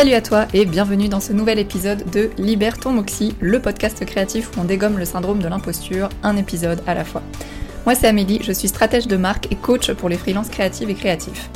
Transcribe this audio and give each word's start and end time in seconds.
Salut 0.00 0.14
à 0.14 0.22
toi 0.22 0.46
et 0.54 0.64
bienvenue 0.64 1.10
dans 1.10 1.20
ce 1.20 1.34
nouvel 1.34 1.58
épisode 1.58 2.08
de 2.10 2.30
Libère 2.38 2.78
ton 2.78 2.90
Moxie, 2.90 3.34
le 3.38 3.60
podcast 3.60 4.02
créatif 4.06 4.48
où 4.48 4.60
on 4.62 4.64
dégomme 4.64 4.96
le 4.96 5.04
syndrome 5.04 5.42
de 5.42 5.46
l'imposture, 5.46 6.08
un 6.22 6.38
épisode 6.38 6.82
à 6.86 6.94
la 6.94 7.04
fois. 7.04 7.20
Moi 7.84 7.94
c'est 7.94 8.08
Amélie, 8.08 8.40
je 8.42 8.52
suis 8.52 8.68
stratège 8.68 9.08
de 9.08 9.18
marque 9.18 9.52
et 9.52 9.56
coach 9.56 9.92
pour 9.92 10.08
les 10.08 10.16
freelances 10.16 10.48
créatives 10.48 10.88
et 10.88 10.94
créatifs. 10.94 11.50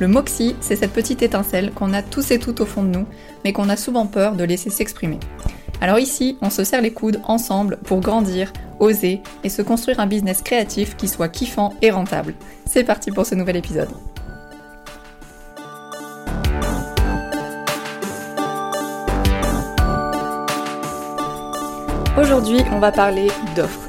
Le 0.00 0.06
Moxie, 0.06 0.54
c'est 0.60 0.76
cette 0.76 0.92
petite 0.92 1.22
étincelle 1.22 1.70
qu'on 1.72 1.94
a 1.94 2.02
tous 2.02 2.30
et 2.30 2.38
toutes 2.38 2.60
au 2.60 2.66
fond 2.66 2.82
de 2.82 2.90
nous, 2.90 3.06
mais 3.42 3.54
qu'on 3.54 3.70
a 3.70 3.76
souvent 3.78 4.04
peur 4.04 4.34
de 4.34 4.44
laisser 4.44 4.68
s'exprimer. 4.68 5.18
Alors 5.80 5.98
ici, 5.98 6.36
on 6.42 6.50
se 6.50 6.64
serre 6.64 6.82
les 6.82 6.92
coudes 6.92 7.22
ensemble 7.24 7.78
pour 7.84 8.00
grandir, 8.00 8.52
oser 8.80 9.22
et 9.44 9.48
se 9.48 9.62
construire 9.62 9.98
un 9.98 10.06
business 10.06 10.42
créatif 10.42 10.94
qui 10.98 11.08
soit 11.08 11.30
kiffant 11.30 11.72
et 11.80 11.90
rentable. 11.90 12.34
C'est 12.66 12.84
parti 12.84 13.12
pour 13.12 13.24
ce 13.24 13.34
nouvel 13.34 13.56
épisode. 13.56 13.88
Aujourd'hui, 22.20 22.58
on 22.72 22.80
va 22.80 22.90
parler 22.90 23.28
d'offres. 23.54 23.88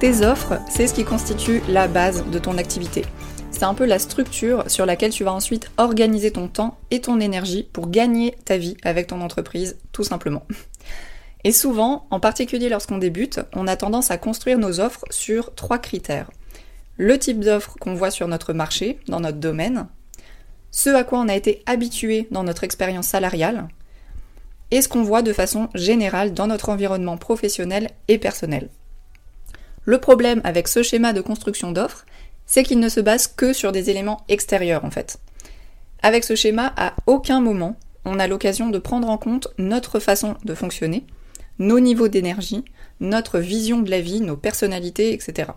Tes 0.00 0.26
offres, 0.26 0.58
c'est 0.68 0.88
ce 0.88 0.94
qui 0.94 1.04
constitue 1.04 1.62
la 1.68 1.86
base 1.86 2.28
de 2.28 2.40
ton 2.40 2.58
activité. 2.58 3.04
C'est 3.52 3.62
un 3.62 3.74
peu 3.74 3.84
la 3.84 4.00
structure 4.00 4.68
sur 4.68 4.86
laquelle 4.86 5.12
tu 5.12 5.22
vas 5.22 5.32
ensuite 5.32 5.70
organiser 5.76 6.32
ton 6.32 6.48
temps 6.48 6.76
et 6.90 7.00
ton 7.00 7.20
énergie 7.20 7.68
pour 7.72 7.90
gagner 7.90 8.34
ta 8.44 8.56
vie 8.56 8.76
avec 8.82 9.06
ton 9.06 9.20
entreprise, 9.20 9.78
tout 9.92 10.02
simplement. 10.02 10.44
Et 11.44 11.52
souvent, 11.52 12.08
en 12.10 12.18
particulier 12.18 12.68
lorsqu'on 12.68 12.98
débute, 12.98 13.38
on 13.52 13.68
a 13.68 13.76
tendance 13.76 14.10
à 14.10 14.18
construire 14.18 14.58
nos 14.58 14.80
offres 14.80 15.04
sur 15.10 15.54
trois 15.54 15.78
critères. 15.78 16.32
Le 16.96 17.20
type 17.20 17.38
d'offre 17.38 17.76
qu'on 17.78 17.94
voit 17.94 18.10
sur 18.10 18.26
notre 18.26 18.52
marché, 18.52 18.98
dans 19.06 19.20
notre 19.20 19.38
domaine, 19.38 19.86
ce 20.72 20.90
à 20.90 21.04
quoi 21.04 21.20
on 21.20 21.28
a 21.28 21.36
été 21.36 21.62
habitué 21.66 22.26
dans 22.32 22.42
notre 22.42 22.64
expérience 22.64 23.06
salariale, 23.06 23.68
et 24.74 24.82
ce 24.82 24.88
qu'on 24.88 25.04
voit 25.04 25.22
de 25.22 25.32
façon 25.32 25.68
générale 25.76 26.34
dans 26.34 26.48
notre 26.48 26.68
environnement 26.68 27.16
professionnel 27.16 27.90
et 28.08 28.18
personnel. 28.18 28.70
Le 29.84 29.98
problème 29.98 30.40
avec 30.42 30.66
ce 30.66 30.82
schéma 30.82 31.12
de 31.12 31.20
construction 31.20 31.70
d'offres, 31.70 32.04
c'est 32.44 32.64
qu'il 32.64 32.80
ne 32.80 32.88
se 32.88 32.98
base 32.98 33.28
que 33.28 33.52
sur 33.52 33.70
des 33.70 33.88
éléments 33.88 34.22
extérieurs 34.28 34.84
en 34.84 34.90
fait. 34.90 35.18
Avec 36.02 36.24
ce 36.24 36.34
schéma, 36.34 36.74
à 36.76 36.94
aucun 37.06 37.40
moment, 37.40 37.76
on 38.04 38.18
a 38.18 38.26
l'occasion 38.26 38.68
de 38.68 38.78
prendre 38.78 39.08
en 39.08 39.16
compte 39.16 39.46
notre 39.58 40.00
façon 40.00 40.34
de 40.44 40.54
fonctionner, 40.56 41.04
nos 41.60 41.78
niveaux 41.78 42.08
d'énergie, 42.08 42.64
notre 42.98 43.38
vision 43.38 43.80
de 43.80 43.90
la 43.90 44.00
vie, 44.00 44.20
nos 44.20 44.36
personnalités, 44.36 45.12
etc. 45.12 45.52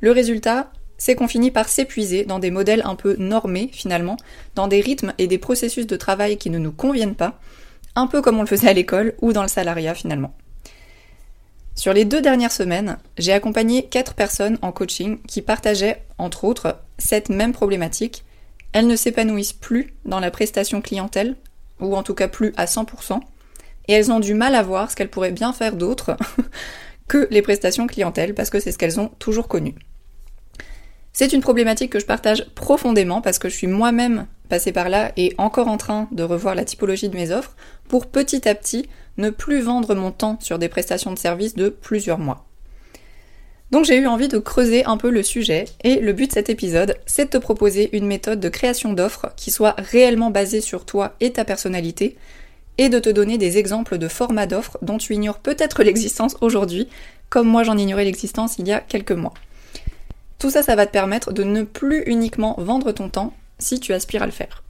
Le 0.00 0.10
résultat, 0.10 0.72
c'est 0.98 1.14
qu'on 1.14 1.28
finit 1.28 1.52
par 1.52 1.68
s'épuiser 1.68 2.24
dans 2.24 2.40
des 2.40 2.50
modèles 2.50 2.82
un 2.84 2.96
peu 2.96 3.14
normés 3.16 3.70
finalement, 3.72 4.16
dans 4.56 4.66
des 4.66 4.80
rythmes 4.80 5.14
et 5.18 5.28
des 5.28 5.38
processus 5.38 5.86
de 5.86 5.96
travail 5.96 6.36
qui 6.36 6.50
ne 6.50 6.58
nous 6.58 6.72
conviennent 6.72 7.14
pas, 7.14 7.38
un 7.94 8.06
peu 8.06 8.22
comme 8.22 8.38
on 8.38 8.42
le 8.42 8.46
faisait 8.46 8.68
à 8.68 8.72
l'école 8.72 9.14
ou 9.20 9.32
dans 9.32 9.42
le 9.42 9.48
salariat 9.48 9.94
finalement. 9.94 10.34
Sur 11.74 11.92
les 11.92 12.04
deux 12.04 12.20
dernières 12.20 12.52
semaines, 12.52 12.98
j'ai 13.16 13.32
accompagné 13.32 13.86
quatre 13.86 14.14
personnes 14.14 14.58
en 14.60 14.72
coaching 14.72 15.18
qui 15.26 15.40
partageaient, 15.40 16.02
entre 16.18 16.44
autres, 16.44 16.78
cette 16.98 17.30
même 17.30 17.52
problématique. 17.52 18.24
Elles 18.72 18.86
ne 18.86 18.96
s'épanouissent 18.96 19.54
plus 19.54 19.94
dans 20.04 20.20
la 20.20 20.30
prestation 20.30 20.82
clientèle, 20.82 21.36
ou 21.80 21.96
en 21.96 22.02
tout 22.02 22.14
cas 22.14 22.28
plus 22.28 22.52
à 22.56 22.66
100%, 22.66 23.20
et 23.88 23.92
elles 23.94 24.12
ont 24.12 24.20
du 24.20 24.34
mal 24.34 24.54
à 24.54 24.62
voir 24.62 24.90
ce 24.90 24.96
qu'elles 24.96 25.08
pourraient 25.08 25.32
bien 25.32 25.52
faire 25.52 25.74
d'autre 25.74 26.16
que 27.08 27.26
les 27.30 27.40
prestations 27.40 27.86
clientèle, 27.86 28.34
parce 28.34 28.50
que 28.50 28.60
c'est 28.60 28.72
ce 28.72 28.78
qu'elles 28.78 29.00
ont 29.00 29.08
toujours 29.18 29.48
connu. 29.48 29.74
C'est 31.12 31.32
une 31.32 31.40
problématique 31.40 31.92
que 31.92 31.98
je 31.98 32.06
partage 32.06 32.44
profondément 32.54 33.20
parce 33.20 33.38
que 33.38 33.48
je 33.48 33.56
suis 33.56 33.66
moi-même 33.66 34.26
passée 34.50 34.72
par 34.72 34.90
là 34.90 35.12
et 35.16 35.32
encore 35.38 35.68
en 35.68 35.78
train 35.78 36.08
de 36.12 36.22
revoir 36.22 36.54
la 36.54 36.66
typologie 36.66 37.08
de 37.08 37.16
mes 37.16 37.30
offres 37.30 37.56
pour 37.88 38.06
petit 38.06 38.46
à 38.46 38.54
petit 38.54 38.90
ne 39.16 39.30
plus 39.30 39.62
vendre 39.62 39.94
mon 39.94 40.10
temps 40.10 40.38
sur 40.40 40.58
des 40.58 40.68
prestations 40.68 41.12
de 41.12 41.18
services 41.18 41.54
de 41.54 41.70
plusieurs 41.70 42.18
mois. 42.18 42.44
Donc 43.70 43.84
j'ai 43.84 43.96
eu 43.96 44.06
envie 44.06 44.28
de 44.28 44.38
creuser 44.38 44.84
un 44.84 44.96
peu 44.96 45.10
le 45.10 45.22
sujet 45.22 45.64
et 45.84 46.00
le 46.00 46.12
but 46.12 46.26
de 46.26 46.32
cet 46.32 46.50
épisode, 46.50 46.96
c'est 47.06 47.26
de 47.26 47.30
te 47.30 47.38
proposer 47.38 47.96
une 47.96 48.06
méthode 48.06 48.40
de 48.40 48.48
création 48.48 48.92
d'offres 48.92 49.32
qui 49.36 49.50
soit 49.50 49.76
réellement 49.78 50.30
basée 50.30 50.60
sur 50.60 50.84
toi 50.84 51.14
et 51.20 51.32
ta 51.32 51.44
personnalité 51.44 52.16
et 52.78 52.88
de 52.88 52.98
te 52.98 53.10
donner 53.10 53.38
des 53.38 53.58
exemples 53.58 53.96
de 53.96 54.08
formats 54.08 54.46
d'offres 54.46 54.78
dont 54.82 54.98
tu 54.98 55.14
ignores 55.14 55.38
peut-être 55.38 55.84
l'existence 55.84 56.36
aujourd'hui, 56.40 56.88
comme 57.28 57.46
moi 57.46 57.62
j'en 57.62 57.76
ignorais 57.76 58.04
l'existence 58.04 58.58
il 58.58 58.66
y 58.66 58.72
a 58.72 58.80
quelques 58.80 59.12
mois. 59.12 59.34
Tout 60.40 60.50
ça, 60.50 60.62
ça 60.62 60.74
va 60.74 60.86
te 60.86 60.92
permettre 60.92 61.32
de 61.32 61.44
ne 61.44 61.62
plus 61.62 62.02
uniquement 62.06 62.56
vendre 62.58 62.90
ton 62.92 63.10
temps 63.10 63.34
si 63.60 63.80
tu 63.80 63.92
aspires 63.92 64.22
à 64.22 64.26
le 64.26 64.32
faire. 64.32 64.64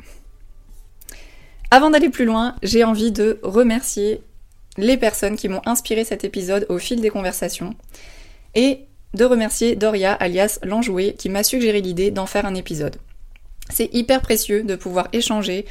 Avant 1.71 1.91
d'aller 1.91 2.11
plus 2.11 2.25
loin, 2.25 2.57
j'ai 2.63 2.85
envie 2.85 3.13
de 3.13 3.39
remercier 3.43 4.23
les 4.77 4.97
personnes 4.97 5.37
qui 5.37 5.49
m'ont 5.49 5.63
inspiré 5.67 6.05
cet 6.05 6.25
épisode 6.25 6.67
au 6.69 6.79
fil 6.79 7.01
des 7.01 7.11
conversations 7.11 7.75
et 8.55 8.87
de 9.15 9.25
remercier 9.25 9.77
Doria 9.77 10.13
alias 10.13 10.59
l'enjoué 10.63 11.15
qui 11.15 11.29
m'a 11.29 11.43
suggéré 11.43 11.81
l'idée 11.81 12.11
d'en 12.11 12.27
faire 12.27 12.47
un 12.47 12.55
épisode. 12.55 12.97
C'est 13.69 13.93
hyper 13.95 14.21
précieux 14.21 14.63
de 14.65 14.77
pouvoir 14.77 15.09
échanger, 15.13 15.65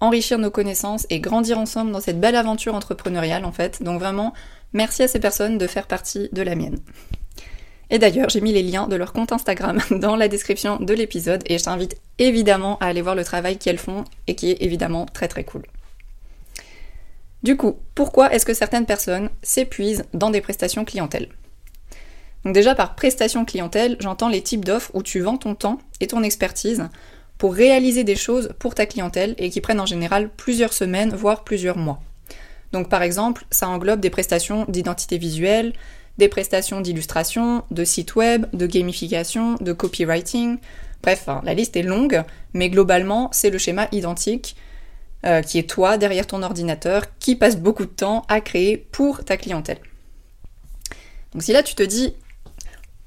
enrichir 0.00 0.38
nos 0.38 0.50
connaissances 0.50 1.06
et 1.10 1.20
grandir 1.20 1.58
ensemble 1.58 1.92
dans 1.92 2.00
cette 2.00 2.20
belle 2.20 2.36
aventure 2.36 2.74
entrepreneuriale 2.74 3.44
en 3.44 3.52
fait. 3.52 3.82
Donc 3.82 4.00
vraiment, 4.00 4.32
merci 4.72 5.02
à 5.02 5.08
ces 5.08 5.20
personnes 5.20 5.58
de 5.58 5.66
faire 5.66 5.86
partie 5.86 6.28
de 6.32 6.42
la 6.42 6.54
mienne. 6.54 6.78
Et 7.90 7.98
d'ailleurs, 7.98 8.28
j'ai 8.28 8.40
mis 8.40 8.52
les 8.52 8.62
liens 8.62 8.86
de 8.86 8.96
leur 8.96 9.12
compte 9.12 9.32
Instagram 9.32 9.80
dans 9.90 10.16
la 10.16 10.28
description 10.28 10.76
de 10.76 10.94
l'épisode 10.94 11.42
et 11.46 11.58
je 11.58 11.64
t'invite 11.64 11.96
évidemment 12.18 12.78
à 12.78 12.86
aller 12.86 13.02
voir 13.02 13.14
le 13.14 13.24
travail 13.24 13.58
qu'elles 13.58 13.78
font 13.78 14.04
et 14.26 14.34
qui 14.34 14.50
est 14.50 14.62
évidemment 14.62 15.06
très 15.06 15.28
très 15.28 15.44
cool. 15.44 15.62
Du 17.42 17.56
coup, 17.56 17.78
pourquoi 17.94 18.32
est-ce 18.32 18.44
que 18.44 18.54
certaines 18.54 18.86
personnes 18.86 19.30
s'épuisent 19.42 20.04
dans 20.12 20.30
des 20.30 20.40
prestations 20.40 20.84
clientèle 20.84 21.28
Donc 22.44 22.52
déjà 22.52 22.74
par 22.74 22.94
prestation 22.94 23.44
clientèle, 23.44 23.96
j'entends 24.00 24.28
les 24.28 24.42
types 24.42 24.64
d'offres 24.64 24.90
où 24.92 25.02
tu 25.02 25.20
vends 25.20 25.38
ton 25.38 25.54
temps 25.54 25.78
et 26.00 26.08
ton 26.08 26.22
expertise 26.22 26.88
pour 27.38 27.54
réaliser 27.54 28.02
des 28.02 28.16
choses 28.16 28.52
pour 28.58 28.74
ta 28.74 28.84
clientèle 28.84 29.36
et 29.38 29.50
qui 29.50 29.60
prennent 29.60 29.80
en 29.80 29.86
général 29.86 30.28
plusieurs 30.28 30.72
semaines, 30.72 31.14
voire 31.14 31.44
plusieurs 31.44 31.78
mois. 31.78 32.00
Donc 32.72 32.88
par 32.88 33.02
exemple, 33.02 33.44
ça 33.50 33.68
englobe 33.68 34.00
des 34.00 34.10
prestations 34.10 34.66
d'identité 34.68 35.16
visuelle, 35.16 35.72
des 36.18 36.28
prestations 36.28 36.80
d'illustration, 36.80 37.64
de 37.70 37.84
site 37.84 38.16
web, 38.16 38.46
de 38.52 38.66
gamification, 38.66 39.54
de 39.60 39.72
copywriting. 39.72 40.58
Bref, 41.02 41.28
la 41.44 41.54
liste 41.54 41.76
est 41.76 41.82
longue, 41.82 42.22
mais 42.52 42.68
globalement, 42.68 43.30
c'est 43.32 43.50
le 43.50 43.58
schéma 43.58 43.88
identique 43.92 44.56
euh, 45.24 45.42
qui 45.42 45.58
est 45.58 45.68
toi 45.68 45.96
derrière 45.96 46.26
ton 46.26 46.42
ordinateur, 46.42 47.04
qui 47.18 47.34
passe 47.34 47.56
beaucoup 47.56 47.84
de 47.84 47.90
temps 47.90 48.24
à 48.28 48.40
créer 48.40 48.76
pour 48.76 49.24
ta 49.24 49.36
clientèle. 49.36 49.78
Donc 51.32 51.42
si 51.42 51.52
là 51.52 51.62
tu 51.62 51.74
te 51.74 51.82
dis, 51.82 52.14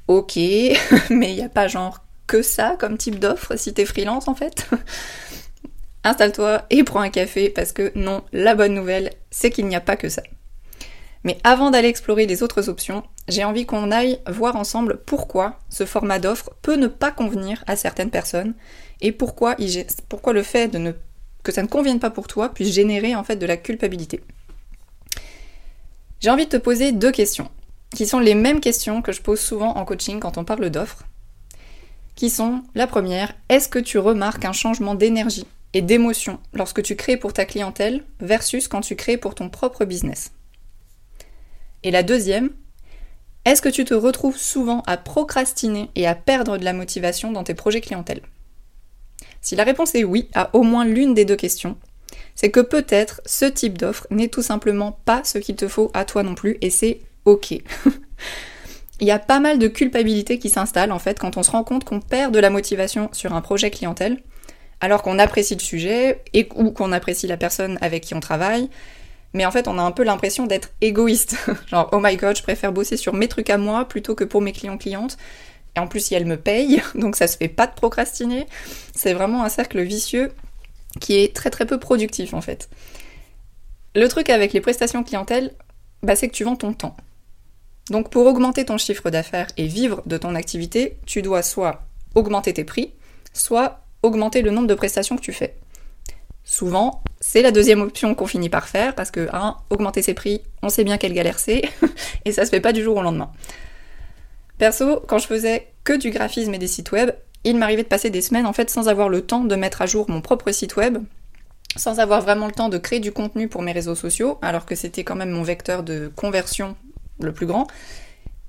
ok, 0.08 0.36
mais 1.10 1.32
il 1.32 1.36
n'y 1.36 1.42
a 1.42 1.50
pas 1.50 1.68
genre 1.68 2.04
que 2.28 2.42
ça 2.42 2.76
comme 2.80 2.98
type 2.98 3.20
d'offre 3.20 3.58
si 3.58 3.74
t'es 3.74 3.86
freelance 3.86 4.28
en 4.28 4.36
fait, 4.36 4.70
installe-toi 6.04 6.66
et 6.70 6.84
prends 6.84 7.02
un 7.02 7.10
café 7.10 7.50
parce 7.50 7.72
que 7.72 7.92
non, 7.96 8.24
la 8.32 8.56
bonne 8.56 8.74
nouvelle, 8.74 9.12
c'est 9.32 9.50
qu'il 9.50 9.68
n'y 9.68 9.76
a 9.76 9.82
pas 9.82 9.96
que 9.96 10.10
ça. 10.10 10.22
Mais 11.24 11.38
avant 11.44 11.70
d'aller 11.70 11.88
explorer 11.88 12.26
les 12.26 12.42
autres 12.42 12.68
options, 12.70 13.04
j'ai 13.28 13.44
envie 13.44 13.66
qu'on 13.66 13.92
aille 13.92 14.20
voir 14.28 14.56
ensemble 14.56 15.00
pourquoi 15.06 15.60
ce 15.70 15.86
format 15.86 16.20
d'offre 16.20 16.50
peut 16.62 16.76
ne 16.76 16.88
pas 16.88 17.12
convenir 17.12 17.64
à 17.68 17.76
certaines 17.76 18.10
personnes 18.10 18.54
et 19.02 19.12
pourquoi, 19.12 19.56
le 19.58 20.44
fait 20.44 20.72
que 21.44 21.52
ça 21.52 21.62
ne 21.62 21.68
convienne 21.68 22.00
pas 22.00 22.10
pour 22.10 22.28
toi 22.28 22.50
puisse 22.50 22.74
générer 22.74 23.16
en 23.16 23.24
fait 23.24 23.36
de 23.36 23.46
la 23.46 23.58
culpabilité. 23.58 24.22
J'ai 26.20 26.30
envie 26.30 26.46
de 26.46 26.52
te 26.52 26.58
poser 26.58 26.92
deux 26.92 27.12
questions, 27.12 27.50
qui 27.96 28.06
sont 28.06 28.20
les 28.20 28.36
mêmes 28.36 28.60
questions 28.60 29.02
que 29.02 29.12
je 29.12 29.22
pose 29.22 29.40
souvent 29.40 29.76
en 29.76 29.86
coaching 29.86 30.20
quand 30.20 30.38
on 30.38 30.44
parle 30.44 30.70
d'offres, 30.70 31.04
qui 32.16 32.30
sont 32.30 32.62
la 32.76 32.86
première, 32.86 33.34
est-ce 33.50 33.70
que 33.70 33.80
tu 33.80 33.98
remarques 33.98 34.46
un 34.46 34.54
changement 34.54 34.94
d'énergie 34.94 35.48
et 35.74 35.82
d'émotion 35.82 36.40
lorsque 36.54 36.84
tu 36.84 36.96
crées 36.96 37.18
pour 37.18 37.34
ta 37.34 37.46
clientèle 37.46 38.04
versus 38.20 38.68
quand 38.68 38.82
tu 38.82 38.96
crées 38.96 39.18
pour 39.18 39.34
ton 39.34 39.50
propre 39.50 39.86
business? 39.86 40.32
Et 41.84 41.92
la 41.92 42.04
deuxième, 42.04 42.52
est-ce 43.46 43.62
que 43.62 43.70
tu 43.70 43.86
te 43.86 43.94
retrouves 43.94 44.38
souvent 44.38 44.84
à 44.86 44.98
procrastiner 44.98 45.90
et 45.96 46.08
à 46.08 46.16
perdre 46.16 46.58
de 46.58 46.66
la 46.66 46.74
motivation 46.74 47.32
dans 47.32 47.44
tes 47.44 47.56
projets 47.56 47.82
clientèle? 47.82 48.22
Si 49.42 49.56
la 49.56 49.64
réponse 49.64 49.96
est 49.96 50.04
oui 50.04 50.30
à 50.36 50.56
au 50.56 50.62
moins 50.62 50.86
l'une 50.86 51.16
des 51.16 51.26
deux 51.26 51.36
questions, 51.36 51.78
c'est 52.36 52.52
que 52.52 52.60
peut-être 52.60 53.22
ce 53.26 53.46
type 53.46 53.78
d'offre 53.78 54.06
n'est 54.12 54.28
tout 54.28 54.44
simplement 54.44 55.00
pas 55.06 55.24
ce 55.24 55.40
qu'il 55.40 55.56
te 55.56 55.68
faut 55.68 55.90
à 55.94 56.06
toi 56.06 56.22
non 56.22 56.36
plus 56.36 56.58
et 56.62 56.70
c'est 56.70 57.02
ok. 57.26 57.52
Il 59.00 59.08
y 59.08 59.12
a 59.12 59.18
pas 59.18 59.40
mal 59.40 59.58
de 59.58 59.68
culpabilité 59.68 60.38
qui 60.38 60.50
s'installe 60.50 60.92
en 60.92 61.00
fait 61.00 61.18
quand 61.18 61.36
on 61.38 61.44
se 61.44 61.50
rend 61.50 61.64
compte 61.64 61.84
qu'on 61.84 62.00
perd 62.00 62.32
de 62.32 62.40
la 62.40 62.52
motivation 62.52 63.10
sur 63.14 63.34
un 63.34 63.42
projet 63.42 63.72
clientèle 63.72 64.22
alors 64.80 65.02
qu'on 65.02 65.18
apprécie 65.18 65.56
le 65.56 65.62
sujet 65.62 66.22
et 66.34 66.48
ou 66.56 66.70
qu'on 66.70 66.92
apprécie 66.92 67.26
la 67.26 67.38
personne 67.38 67.80
avec 67.82 68.04
qui 68.04 68.14
on 68.14 68.20
travaille 68.20 68.70
mais 69.34 69.46
en 69.46 69.52
fait, 69.52 69.68
on 69.68 69.78
a 69.78 69.82
un 69.82 69.92
peu 69.92 70.04
l'impression 70.04 70.46
d'être 70.46 70.70
égoïste. 70.82 71.38
Genre, 71.68 71.90
oh 71.92 72.00
my 72.02 72.16
god, 72.18 72.36
je 72.36 72.44
préfère 72.44 72.72
bosser 72.72 72.98
sur 72.98 73.14
mes 73.14 73.28
trucs 73.28 73.50
à 73.50 73.58
moi 73.58 73.86
plutôt 73.86 74.16
que 74.16 74.24
pour 74.24 74.42
mes 74.42 74.52
clients-clientes. 74.52 75.18
Et 75.76 75.80
en 75.80 75.88
plus, 75.88 76.02
si 76.06 76.16
elles 76.16 76.26
me 76.26 76.38
payent, 76.38 76.82
donc 76.96 77.16
ça 77.16 77.28
se 77.28 77.38
fait 77.38 77.48
pas 77.48 77.68
de 77.68 77.74
procrastiner. 77.74 78.46
C'est 78.94 79.14
vraiment 79.14 79.44
un 79.44 79.50
cercle 79.50 79.82
vicieux 79.82 80.32
qui 81.00 81.16
est 81.16 81.34
très 81.34 81.50
très 81.50 81.66
peu 81.66 81.80
productif 81.80 82.34
en 82.34 82.42
fait. 82.42 82.70
Le 83.96 84.08
truc 84.08 84.30
avec 84.30 84.52
les 84.54 84.62
prestations 84.62 85.04
clientèle, 85.04 85.54
bah, 86.04 86.16
c'est 86.16 86.28
que 86.28 86.34
tu 86.34 86.44
vends 86.44 86.56
ton 86.56 86.74
temps. 86.74 86.96
Donc 87.90 88.10
pour 88.10 88.26
augmenter 88.26 88.66
ton 88.66 88.78
chiffre 88.78 89.10
d'affaires 89.10 89.48
et 89.58 89.68
vivre 89.68 90.02
de 90.06 90.18
ton 90.18 90.36
activité, 90.36 90.98
tu 91.06 91.22
dois 91.22 91.44
soit 91.44 91.84
augmenter 92.16 92.54
tes 92.54 92.64
prix, 92.64 92.94
soit 93.34 93.82
augmenter 94.04 94.42
le 94.42 94.52
nombre 94.52 94.68
de 94.68 94.74
prestations 94.74 95.16
que 95.16 95.22
tu 95.22 95.34
fais. 95.34 95.56
Souvent, 96.52 97.02
c'est 97.22 97.42
la 97.42 97.52
deuxième 97.52 97.80
option 97.80 98.14
qu'on 98.14 98.28
finit 98.28 98.50
par 98.50 98.68
faire 98.68 98.94
parce 98.94 99.10
que, 99.10 99.30
un, 99.32 99.56
augmenter 99.70 100.02
ses 100.02 100.14
prix, 100.14 100.42
on 100.62 100.68
sait 100.68 100.84
bien 100.84 100.98
quelle 100.98 101.14
galère 101.14 101.40
c'est, 101.40 101.62
et 102.26 102.34
ça 102.34 102.44
se 102.44 102.50
fait 102.50 102.60
pas 102.60 102.74
du 102.74 102.84
jour 102.84 102.98
au 102.98 103.02
lendemain. 103.02 103.32
Perso, 104.58 105.02
quand 105.08 105.18
je 105.18 105.28
faisais 105.28 105.72
que 105.86 105.94
du 105.94 106.10
graphisme 106.10 106.54
et 106.54 106.58
des 106.58 106.68
sites 106.68 106.92
web, 106.92 107.12
il 107.46 107.56
m'arrivait 107.56 107.84
de 107.84 107.88
passer 107.88 108.10
des 108.10 108.22
semaines 108.22 108.46
en 108.46 108.52
fait 108.52 108.70
sans 108.70 108.90
avoir 108.90 109.08
le 109.08 109.22
temps 109.22 109.46
de 109.46 109.56
mettre 109.56 109.82
à 109.82 109.86
jour 109.86 110.10
mon 110.10 110.20
propre 110.20 110.52
site 110.52 110.76
web, 110.76 110.98
sans 111.78 112.02
avoir 112.02 112.22
vraiment 112.22 112.48
le 112.48 112.52
temps 112.52 112.68
de 112.68 112.78
créer 112.78 113.00
du 113.00 113.14
contenu 113.14 113.48
pour 113.48 113.62
mes 113.62 113.72
réseaux 113.72 113.96
sociaux, 113.96 114.38
alors 114.42 114.66
que 114.66 114.76
c'était 114.76 115.06
quand 115.06 115.16
même 115.16 115.32
mon 115.32 115.44
vecteur 115.44 115.84
de 115.84 116.12
conversion 116.18 116.76
le 117.22 117.32
plus 117.32 117.46
grand, 117.46 117.68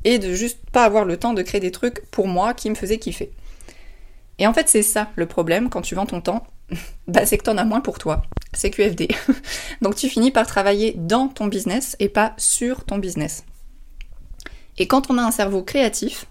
et 0.03 0.19
de 0.19 0.35
juste 0.35 0.59
pas 0.73 0.85
avoir 0.85 1.05
le 1.05 1.19
temps 1.19 1.35
de 1.35 1.43
créer 1.43 1.61
des 1.61 1.71
trucs 1.71 2.05
pour 2.11 2.27
moi 2.27 2.53
qui 2.53 2.69
me 2.69 2.75
faisaient 2.75 2.99
kiffer. 2.99 3.31
Et 4.41 4.49
en 4.49 4.53
fait, 4.53 4.69
c'est 4.69 4.83
ça 4.83 5.11
le 5.15 5.27
problème 5.27 5.71
quand 5.71 5.83
tu 5.83 5.95
vends 5.95 6.07
ton 6.07 6.21
temps, 6.21 6.45
bah, 7.09 7.27
c'est 7.27 7.39
que 7.39 7.45
t'en 7.45 7.59
as 7.59 7.65
moins 7.65 7.81
pour 7.81 7.99
toi. 7.99 8.23
C'est 8.53 8.71
QFD. 8.71 9.09
Donc 9.83 9.97
tu 9.97 10.09
finis 10.09 10.31
par 10.31 10.47
travailler 10.47 10.95
dans 10.97 11.29
ton 11.29 11.47
business 11.47 11.97
et 11.99 12.09
pas 12.09 12.35
sur 12.37 12.85
ton 12.85 12.99
business. 12.99 13.45
Et 14.79 14.87
quand 14.87 15.11
on 15.11 15.19
a 15.19 15.23
un 15.23 15.31
cerveau 15.31 15.63
créatif, 15.63 16.27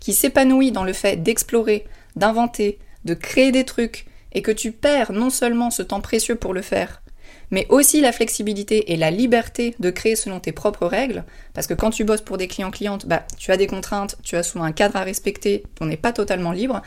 qui 0.00 0.14
s'épanouit 0.14 0.72
dans 0.72 0.84
le 0.84 0.94
fait 0.94 1.22
d'explorer, 1.22 1.86
d'inventer, 2.16 2.78
de 3.04 3.14
créer 3.14 3.52
des 3.52 3.64
trucs, 3.64 4.06
et 4.32 4.42
que 4.42 4.50
tu 4.50 4.72
perds 4.72 5.12
non 5.12 5.30
seulement 5.30 5.70
ce 5.70 5.82
temps 5.82 6.00
précieux 6.00 6.36
pour 6.36 6.54
le 6.54 6.62
faire, 6.62 7.02
mais 7.50 7.66
aussi 7.68 8.00
la 8.00 8.12
flexibilité 8.12 8.92
et 8.92 8.96
la 8.96 9.10
liberté 9.10 9.74
de 9.80 9.90
créer 9.90 10.16
selon 10.16 10.40
tes 10.40 10.52
propres 10.52 10.86
règles, 10.86 11.24
parce 11.52 11.66
que 11.66 11.74
quand 11.74 11.90
tu 11.90 12.04
bosses 12.04 12.20
pour 12.20 12.38
des 12.38 12.48
clients-clientes, 12.48 13.06
bah, 13.06 13.24
tu 13.38 13.50
as 13.50 13.56
des 13.56 13.66
contraintes, 13.66 14.16
tu 14.22 14.36
as 14.36 14.42
souvent 14.42 14.64
un 14.64 14.72
cadre 14.72 14.96
à 14.96 15.02
respecter, 15.02 15.64
on 15.80 15.86
n'est 15.86 15.96
pas 15.96 16.12
totalement 16.12 16.52
libre, 16.52 16.80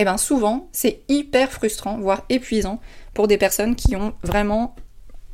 et 0.00 0.02
eh 0.02 0.06
bien 0.06 0.16
souvent 0.16 0.70
c'est 0.72 1.02
hyper 1.10 1.52
frustrant, 1.52 1.98
voire 1.98 2.24
épuisant 2.30 2.80
pour 3.12 3.28
des 3.28 3.36
personnes 3.36 3.76
qui 3.76 3.96
ont 3.96 4.14
vraiment 4.22 4.74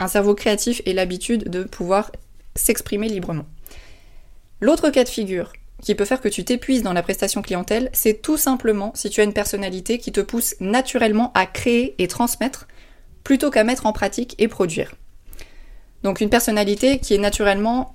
un 0.01 0.09
cerveau 0.09 0.35
créatif 0.35 0.83
et 0.87 0.93
l'habitude 0.93 1.49
de 1.49 1.63
pouvoir 1.63 2.11
s'exprimer 2.57 3.09
librement. 3.09 3.47
L'autre 4.61 4.91
cas 4.91 5.05
de 5.05 5.09
figure 5.09 5.53
qui 5.83 5.95
peut 5.95 6.05
faire 6.05 6.21
que 6.21 6.29
tu 6.29 6.45
t'épuises 6.45 6.83
dans 6.83 6.95
la 6.95 7.05
prestation 7.05 7.43
clientèle, 7.43 7.91
c'est 7.93 8.21
tout 8.21 8.37
simplement 8.37 8.91
si 8.97 9.09
tu 9.09 9.21
as 9.21 9.25
une 9.25 9.33
personnalité 9.33 9.99
qui 9.99 10.11
te 10.11 10.21
pousse 10.21 10.57
naturellement 10.59 11.31
à 11.37 11.47
créer 11.47 11.95
et 12.03 12.09
transmettre 12.09 12.67
plutôt 13.23 13.53
qu'à 13.53 13.63
mettre 13.63 13.87
en 13.87 13.93
pratique 13.93 14.35
et 14.39 14.49
produire. 14.49 14.97
Donc 16.03 16.21
une 16.21 16.29
personnalité 16.29 16.99
qui 16.99 17.15
est 17.15 17.19
naturellement, 17.19 17.95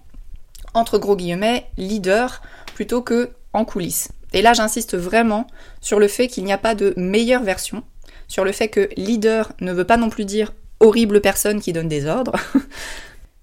entre 0.73 0.99
gros 0.99 1.17
guillemets, 1.17 1.67
leader 1.75 2.41
plutôt 2.75 3.01
que 3.01 3.31
en 3.51 3.65
coulisses. 3.65 4.07
Et 4.33 4.41
là 4.41 4.53
j'insiste 4.53 4.97
vraiment 4.97 5.47
sur 5.81 5.99
le 5.99 6.07
fait 6.07 6.27
qu'il 6.27 6.43
n'y 6.43 6.53
a 6.53 6.57
pas 6.57 6.75
de 6.75 6.93
meilleure 6.97 7.43
version, 7.43 7.83
sur 8.27 8.45
le 8.45 8.51
fait 8.51 8.69
que 8.69 8.89
leader 8.95 9.51
ne 9.59 9.73
veut 9.73 9.85
pas 9.85 9.97
non 9.97 10.09
plus 10.09 10.25
dire 10.25 10.53
horrible 10.79 11.21
personne 11.21 11.61
qui 11.61 11.73
donne 11.73 11.89
des 11.89 12.05
ordres, 12.05 12.35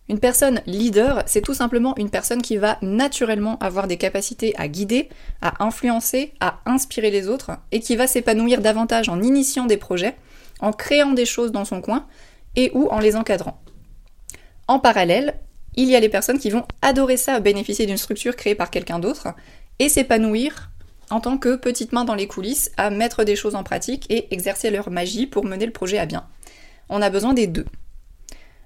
Une 0.09 0.21
personne 0.21 0.63
leader, 0.65 1.23
c'est 1.27 1.43
tout 1.43 1.53
simplement 1.53 1.95
une 1.99 2.09
personne 2.09 2.41
qui 2.41 2.57
va 2.57 2.79
naturellement 2.81 3.59
avoir 3.59 3.87
des 3.87 3.99
capacités 3.99 4.55
à 4.57 4.67
guider, 4.67 5.11
à 5.43 5.63
influencer, 5.63 6.33
à 6.41 6.61
inspirer 6.65 7.11
les 7.11 7.29
autres, 7.29 7.51
et 7.73 7.81
qui 7.81 7.95
va 7.95 8.07
s'épanouir 8.07 8.63
davantage 8.63 9.11
en 9.11 9.21
initiant 9.21 9.67
des 9.67 9.77
projets, 9.77 10.17
en 10.61 10.73
créant 10.73 11.13
des 11.13 11.27
choses 11.27 11.53
dans 11.53 11.67
son 11.67 11.83
coin, 11.83 12.07
et 12.57 12.71
ou 12.73 12.89
en 12.89 13.01
les 13.01 13.17
encadrant. 13.17 13.61
En 14.67 14.79
parallèle, 14.79 15.39
il 15.77 15.91
y 15.91 15.97
a 15.97 16.01
les 16.01 16.09
personnes 16.09 16.39
qui 16.39 16.49
vont 16.49 16.65
adorer 16.81 17.19
ça, 17.19 17.39
bénéficier 17.39 17.85
d'une 17.85 17.99
structure 17.99 18.35
créée 18.35 18.55
par 18.55 18.71
quelqu'un 18.71 18.99
d'autre, 18.99 19.29
et 19.79 19.91
s'épanouir 19.91 20.71
en 21.11 21.21
tant 21.21 21.39
que 21.39 21.57
petite 21.57 21.93
main 21.93 22.05
dans 22.05 22.15
les 22.15 22.27
coulisses 22.27 22.71
à 22.77 22.91
mettre 22.91 23.25
des 23.25 23.37
choses 23.37 23.55
en 23.55 23.65
pratique 23.65 24.07
et 24.11 24.33
exercer 24.35 24.71
leur 24.71 24.91
magie 24.91 25.27
pour 25.27 25.45
mener 25.45 25.67
le 25.67 25.73
projet 25.73 25.99
à 25.99 26.07
bien. 26.07 26.27
On 26.89 27.03
a 27.03 27.11
besoin 27.11 27.35
des 27.35 27.47
deux. 27.47 27.67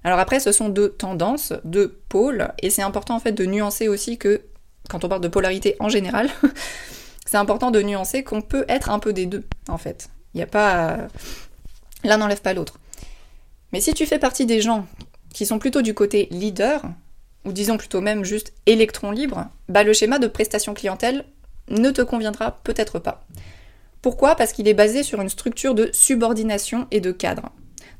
Alors 0.03 0.19
après, 0.19 0.39
ce 0.39 0.51
sont 0.51 0.69
deux 0.69 0.89
tendances, 0.89 1.53
deux 1.63 1.99
pôles, 2.09 2.49
et 2.61 2.69
c'est 2.69 2.81
important 2.81 3.15
en 3.15 3.19
fait 3.19 3.31
de 3.31 3.45
nuancer 3.45 3.87
aussi 3.87 4.17
que, 4.17 4.41
quand 4.89 5.05
on 5.05 5.09
parle 5.09 5.21
de 5.21 5.27
polarité 5.29 5.75
en 5.79 5.89
général, 5.89 6.29
c'est 7.25 7.37
important 7.37 7.71
de 7.71 7.81
nuancer 7.81 8.23
qu'on 8.23 8.41
peut 8.41 8.65
être 8.67 8.89
un 8.89 8.99
peu 8.99 9.13
des 9.13 9.25
deux, 9.25 9.43
en 9.69 9.77
fait. 9.77 10.09
Il 10.33 10.37
n'y 10.37 10.43
a 10.43 10.47
pas... 10.47 11.07
L'un 12.03 12.17
n'enlève 12.17 12.41
pas 12.41 12.53
l'autre. 12.53 12.79
Mais 13.71 13.79
si 13.79 13.93
tu 13.93 14.05
fais 14.05 14.19
partie 14.19 14.45
des 14.45 14.61
gens 14.61 14.85
qui 15.33 15.45
sont 15.45 15.57
plutôt 15.57 15.81
du 15.81 15.93
côté 15.93 16.27
leader, 16.31 16.81
ou 17.45 17.53
disons 17.53 17.77
plutôt 17.77 18.01
même 18.01 18.25
juste 18.25 18.53
électron 18.65 19.11
libre, 19.11 19.47
bah 19.69 19.83
le 19.83 19.93
schéma 19.93 20.19
de 20.19 20.27
prestation 20.27 20.73
clientèle 20.73 21.25
ne 21.69 21.91
te 21.91 22.01
conviendra 22.01 22.59
peut-être 22.63 22.99
pas. 22.99 23.25
Pourquoi? 24.01 24.35
Parce 24.35 24.51
qu'il 24.51 24.67
est 24.67 24.73
basé 24.73 25.03
sur 25.03 25.21
une 25.21 25.29
structure 25.29 25.75
de 25.75 25.89
subordination 25.93 26.87
et 26.91 26.99
de 26.99 27.11
cadre. 27.11 27.49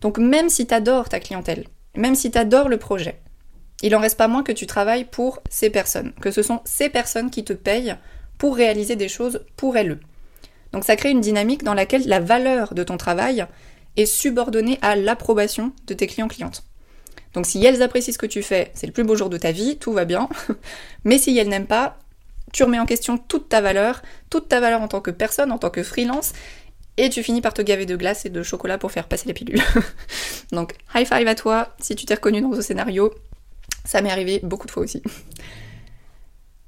Donc 0.01 0.17
même 0.17 0.49
si 0.49 0.67
tu 0.67 0.73
adores 0.73 1.09
ta 1.09 1.19
clientèle, 1.19 1.65
même 1.95 2.15
si 2.15 2.29
tu 2.29 2.37
adores 2.37 2.67
le 2.67 2.77
projet, 2.77 3.21
il 3.81 3.95
en 3.95 3.99
reste 3.99 4.17
pas 4.17 4.27
moins 4.27 4.43
que 4.43 4.51
tu 4.51 4.67
travailles 4.67 5.05
pour 5.05 5.39
ces 5.49 5.69
personnes, 5.69 6.13
que 6.21 6.31
ce 6.31 6.41
sont 6.41 6.61
ces 6.65 6.89
personnes 6.89 7.29
qui 7.29 7.43
te 7.43 7.53
payent 7.53 7.95
pour 8.37 8.55
réaliser 8.55 8.95
des 8.95 9.07
choses 9.07 9.45
pour 9.55 9.77
elles. 9.77 9.99
Donc 10.73 10.83
ça 10.83 10.95
crée 10.95 11.11
une 11.11 11.21
dynamique 11.21 11.63
dans 11.63 11.73
laquelle 11.73 12.07
la 12.07 12.19
valeur 12.19 12.73
de 12.73 12.83
ton 12.83 12.97
travail 12.97 13.45
est 13.95 14.05
subordonnée 14.05 14.79
à 14.81 14.95
l'approbation 14.95 15.71
de 15.87 15.93
tes 15.93 16.07
clients-clientes. 16.07 16.63
Donc 17.33 17.45
si 17.45 17.63
elles 17.63 17.81
apprécient 17.81 18.13
ce 18.13 18.17
que 18.17 18.25
tu 18.25 18.43
fais, 18.43 18.71
c'est 18.73 18.87
le 18.87 18.93
plus 18.93 19.03
beau 19.03 19.15
jour 19.15 19.29
de 19.29 19.37
ta 19.37 19.51
vie, 19.51 19.77
tout 19.77 19.93
va 19.93 20.05
bien. 20.05 20.29
Mais 21.03 21.17
si 21.17 21.37
elles 21.37 21.49
n'aiment 21.49 21.67
pas, 21.67 21.99
tu 22.53 22.63
remets 22.63 22.79
en 22.79 22.85
question 22.85 23.17
toute 23.17 23.49
ta 23.49 23.59
valeur, 23.59 24.01
toute 24.29 24.47
ta 24.47 24.61
valeur 24.61 24.81
en 24.81 24.87
tant 24.87 25.01
que 25.01 25.11
personne, 25.11 25.51
en 25.51 25.57
tant 25.57 25.71
que 25.71 25.83
freelance, 25.83 26.31
et 26.95 27.09
tu 27.09 27.23
finis 27.23 27.41
par 27.41 27.53
te 27.53 27.61
gaver 27.61 27.85
de 27.85 27.95
glace 27.95 28.25
et 28.25 28.29
de 28.29 28.43
chocolat 28.43 28.77
pour 28.77 28.91
faire 28.91 29.07
passer 29.07 29.27
les 29.27 29.33
pilules. 29.33 29.61
Donc, 30.51 30.75
high 30.95 31.07
five 31.07 31.27
à 31.27 31.35
toi 31.35 31.75
si 31.81 31.95
tu 31.95 32.05
t'es 32.05 32.13
reconnu 32.13 32.39
dans 32.39 32.53
ce 32.53 32.61
scénario. 32.61 33.13
Ça 33.83 34.01
m'est 34.01 34.11
arrivé 34.11 34.39
beaucoup 34.43 34.67
de 34.67 34.71
fois 34.71 34.83
aussi. 34.83 35.01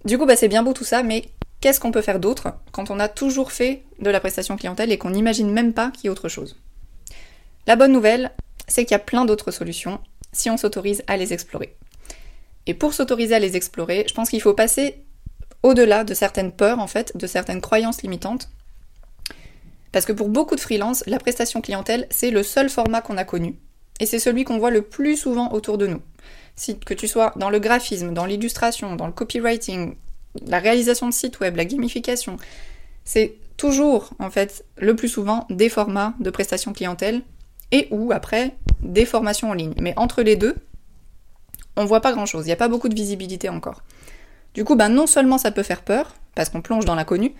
Du 0.03 0.17
coup, 0.17 0.25
bah, 0.25 0.35
c'est 0.35 0.47
bien 0.47 0.63
beau 0.63 0.73
tout 0.73 0.83
ça, 0.83 1.03
mais 1.03 1.25
qu'est-ce 1.61 1.79
qu'on 1.79 1.91
peut 1.91 2.01
faire 2.01 2.19
d'autre 2.19 2.53
quand 2.71 2.89
on 2.89 2.99
a 2.99 3.07
toujours 3.07 3.51
fait 3.51 3.83
de 3.99 4.09
la 4.09 4.19
prestation 4.19 4.57
clientèle 4.57 4.91
et 4.91 4.97
qu'on 4.97 5.11
n'imagine 5.11 5.51
même 5.51 5.73
pas 5.73 5.91
qu'il 5.91 6.05
y 6.05 6.07
ait 6.07 6.09
autre 6.09 6.29
chose? 6.29 6.57
La 7.67 7.75
bonne 7.75 7.91
nouvelle, 7.91 8.31
c'est 8.67 8.85
qu'il 8.85 8.91
y 8.91 8.95
a 8.95 8.99
plein 8.99 9.25
d'autres 9.25 9.51
solutions 9.51 9.99
si 10.31 10.49
on 10.49 10.57
s'autorise 10.57 11.03
à 11.07 11.17
les 11.17 11.33
explorer. 11.33 11.75
Et 12.65 12.73
pour 12.73 12.93
s'autoriser 12.93 13.35
à 13.35 13.39
les 13.39 13.55
explorer, 13.55 14.05
je 14.09 14.13
pense 14.13 14.29
qu'il 14.29 14.41
faut 14.41 14.53
passer 14.53 15.04
au-delà 15.65 16.03
de 16.03 16.13
certaines 16.13 16.51
peurs, 16.51 16.77
en 16.77 16.85
fait, 16.85 17.17
de 17.17 17.25
certaines 17.25 17.59
croyances 17.59 18.03
limitantes, 18.03 18.49
parce 19.91 20.05
que 20.05 20.13
pour 20.13 20.29
beaucoup 20.29 20.55
de 20.55 20.59
freelance, 20.59 21.03
la 21.07 21.17
prestation 21.17 21.59
clientèle, 21.59 22.05
c'est 22.11 22.29
le 22.29 22.43
seul 22.43 22.69
format 22.69 23.01
qu'on 23.01 23.17
a 23.17 23.23
connu. 23.23 23.55
Et 23.99 24.05
c'est 24.05 24.19
celui 24.19 24.43
qu'on 24.43 24.59
voit 24.59 24.69
le 24.69 24.83
plus 24.83 25.17
souvent 25.17 25.51
autour 25.53 25.79
de 25.79 25.87
nous. 25.87 26.01
Que 26.85 26.93
tu 26.93 27.07
sois 27.07 27.33
dans 27.37 27.49
le 27.49 27.57
graphisme, 27.57 28.13
dans 28.13 28.27
l'illustration, 28.27 28.95
dans 28.95 29.07
le 29.07 29.11
copywriting, 29.11 29.95
la 30.45 30.59
réalisation 30.59 31.07
de 31.07 31.13
sites 31.13 31.39
web, 31.39 31.55
la 31.55 31.65
gamification, 31.65 32.37
c'est 33.03 33.33
toujours, 33.57 34.11
en 34.19 34.29
fait, 34.29 34.65
le 34.77 34.95
plus 34.95 35.07
souvent 35.07 35.47
des 35.49 35.69
formats 35.69 36.13
de 36.19 36.29
prestation 36.29 36.73
clientèle 36.73 37.23
et 37.71 37.87
ou 37.89 38.11
après 38.11 38.55
des 38.81 39.05
formations 39.05 39.49
en 39.49 39.53
ligne. 39.53 39.73
Mais 39.79 39.95
entre 39.97 40.21
les 40.21 40.35
deux, 40.35 40.55
on 41.75 41.85
voit 41.85 42.01
pas 42.01 42.11
grand 42.11 42.27
chose, 42.27 42.45
il 42.45 42.49
n'y 42.49 42.53
a 42.53 42.57
pas 42.57 42.67
beaucoup 42.67 42.89
de 42.89 42.95
visibilité 42.95 43.49
encore. 43.49 43.81
Du 44.55 44.63
coup, 44.63 44.75
ben, 44.75 44.89
non 44.89 45.05
seulement 45.05 45.37
ça 45.37 45.51
peut 45.51 45.63
faire 45.63 45.83
peur, 45.83 46.15
parce 46.33 46.49
qu'on 46.49 46.61
plonge 46.61 46.85
dans 46.85 46.95
l'inconnu, 46.95 47.33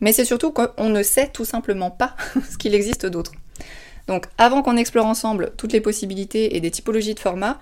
mais 0.00 0.12
c'est 0.12 0.24
surtout 0.24 0.50
qu'on 0.50 0.88
ne 0.88 1.02
sait 1.02 1.28
tout 1.28 1.44
simplement 1.44 1.90
pas 1.90 2.16
ce 2.50 2.56
qu'il 2.56 2.74
existe 2.74 3.06
d'autre. 3.06 3.32
Donc 4.06 4.26
avant 4.38 4.62
qu'on 4.62 4.76
explore 4.76 5.06
ensemble 5.06 5.52
toutes 5.56 5.72
les 5.72 5.80
possibilités 5.80 6.56
et 6.56 6.60
des 6.60 6.70
typologies 6.70 7.14
de 7.14 7.20
formats, 7.20 7.60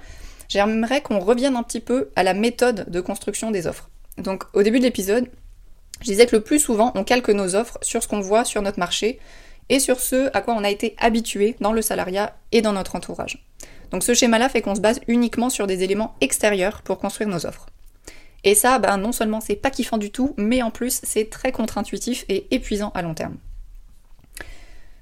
j'aimerais 0.49 1.02
qu'on 1.02 1.19
revienne 1.19 1.57
un 1.57 1.64
petit 1.64 1.81
peu 1.81 2.11
à 2.14 2.23
la 2.23 2.35
méthode 2.35 2.88
de 2.88 3.00
construction 3.00 3.50
des 3.50 3.66
offres. 3.66 3.90
Donc 4.19 4.45
au 4.52 4.62
début 4.62 4.78
de 4.78 4.85
l'épisode, 4.85 5.28
je 6.00 6.07
disais 6.07 6.26
que 6.26 6.37
le 6.37 6.43
plus 6.43 6.61
souvent 6.61 6.93
on 6.95 7.02
calque 7.02 7.31
nos 7.31 7.57
offres 7.57 7.78
sur 7.83 8.02
ce 8.02 8.09
qu'on 8.09 8.21
voit 8.21 8.45
sur 8.45 8.62
notre 8.62 8.78
marché 8.78 9.19
et 9.69 9.81
sur 9.81 9.99
ce 9.99 10.31
à 10.35 10.40
quoi 10.40 10.55
on 10.55 10.62
a 10.62 10.71
été 10.71 10.95
habitué 10.99 11.57
dans 11.61 11.73
le 11.73 11.83
salariat 11.83 12.37
et 12.52 12.62
dans 12.62 12.73
notre 12.73 12.95
entourage. 12.95 13.45
Donc 13.90 14.05
ce 14.05 14.14
schéma-là 14.14 14.49
fait 14.49 14.62
qu'on 14.62 14.76
se 14.76 14.81
base 14.81 15.00
uniquement 15.09 15.50
sur 15.50 15.66
des 15.66 15.83
éléments 15.83 16.14
extérieurs 16.21 16.83
pour 16.83 16.99
construire 16.99 17.28
nos 17.28 17.45
offres. 17.45 17.66
Et 18.47 18.55
ça, 18.55 18.79
ben, 18.79 18.97
non 18.97 19.11
seulement 19.11 19.41
c'est 19.41 19.57
pas 19.57 19.71
kiffant 19.71 19.99
du 19.99 20.12
tout, 20.12 20.33
mais 20.37 20.62
en 20.62 20.71
plus 20.71 21.00
c'est 21.03 21.29
très 21.29 21.50
contre-intuitif 21.50 22.25
et 22.29 22.47
épuisant 22.55 22.93
à 22.95 23.03
long 23.03 23.12
terme. 23.12 23.37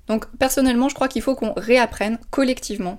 Donc 0.07 0.27
personnellement, 0.39 0.89
je 0.89 0.95
crois 0.95 1.09
qu'il 1.09 1.21
faut 1.21 1.35
qu'on 1.35 1.53
réapprenne 1.55 2.19
collectivement 2.31 2.99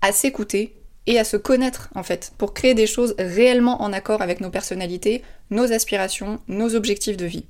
à 0.00 0.12
s'écouter 0.12 0.76
et 1.06 1.18
à 1.18 1.24
se 1.24 1.36
connaître 1.36 1.90
en 1.96 2.04
fait, 2.04 2.32
pour 2.38 2.54
créer 2.54 2.74
des 2.74 2.86
choses 2.86 3.16
réellement 3.18 3.82
en 3.82 3.92
accord 3.92 4.22
avec 4.22 4.40
nos 4.40 4.48
personnalités, 4.48 5.24
nos 5.50 5.72
aspirations, 5.72 6.40
nos 6.46 6.76
objectifs 6.76 7.16
de 7.16 7.26
vie. 7.26 7.46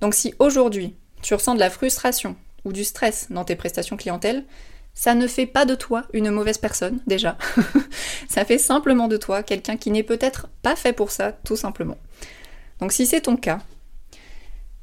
Donc 0.00 0.14
si 0.14 0.34
aujourd'hui 0.38 0.94
tu 1.20 1.34
ressens 1.34 1.56
de 1.56 1.60
la 1.60 1.68
frustration 1.68 2.36
ou 2.64 2.72
du 2.72 2.84
stress 2.84 3.26
dans 3.28 3.44
tes 3.44 3.54
prestations 3.54 3.98
clientèle, 3.98 4.44
ça 4.94 5.14
ne 5.14 5.26
fait 5.26 5.46
pas 5.46 5.64
de 5.64 5.74
toi 5.74 6.04
une 6.12 6.30
mauvaise 6.30 6.58
personne, 6.58 7.00
déjà. 7.06 7.38
ça 8.28 8.44
fait 8.44 8.58
simplement 8.58 9.08
de 9.08 9.16
toi 9.16 9.42
quelqu'un 9.42 9.76
qui 9.76 9.90
n'est 9.90 10.02
peut-être 10.02 10.48
pas 10.62 10.76
fait 10.76 10.92
pour 10.92 11.10
ça, 11.10 11.32
tout 11.32 11.56
simplement. 11.56 11.96
Donc 12.80 12.92
si 12.92 13.06
c'est 13.06 13.22
ton 13.22 13.36
cas, 13.36 13.60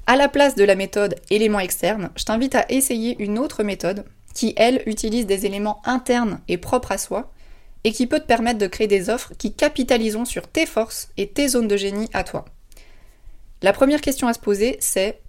à 0.05 0.15
la 0.15 0.29
place 0.29 0.55
de 0.55 0.63
la 0.63 0.75
méthode 0.75 1.15
éléments 1.29 1.59
externes, 1.59 2.09
je 2.15 2.23
t'invite 2.23 2.55
à 2.55 2.65
essayer 2.69 3.21
une 3.21 3.37
autre 3.37 3.63
méthode 3.63 4.05
qui, 4.33 4.53
elle, 4.55 4.81
utilise 4.85 5.25
des 5.25 5.45
éléments 5.45 5.81
internes 5.83 6.39
et 6.47 6.57
propres 6.57 6.91
à 6.91 6.97
soi 6.97 7.33
et 7.83 7.91
qui 7.91 8.07
peut 8.07 8.19
te 8.19 8.25
permettre 8.25 8.59
de 8.59 8.67
créer 8.67 8.87
des 8.87 9.09
offres 9.09 9.33
qui 9.37 9.53
capitaliseront 9.53 10.25
sur 10.25 10.47
tes 10.47 10.65
forces 10.65 11.09
et 11.17 11.27
tes 11.27 11.49
zones 11.49 11.67
de 11.67 11.77
génie 11.77 12.09
à 12.13 12.23
toi. 12.23 12.45
La 13.61 13.73
première 13.73 14.01
question 14.01 14.27
à 14.27 14.33
se 14.33 14.39
poser, 14.39 14.77
c'est, 14.79 15.19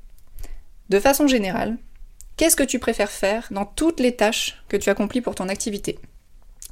de 0.90 1.00
façon 1.00 1.26
générale, 1.26 1.78
qu'est-ce 2.38 2.56
que 2.56 2.62
tu 2.62 2.78
préfères 2.78 3.10
faire 3.10 3.48
dans 3.50 3.66
toutes 3.66 4.00
les 4.00 4.16
tâches 4.16 4.62
que 4.68 4.78
tu 4.78 4.88
accomplis 4.88 5.20
pour 5.20 5.34
ton 5.34 5.50
activité? 5.50 5.98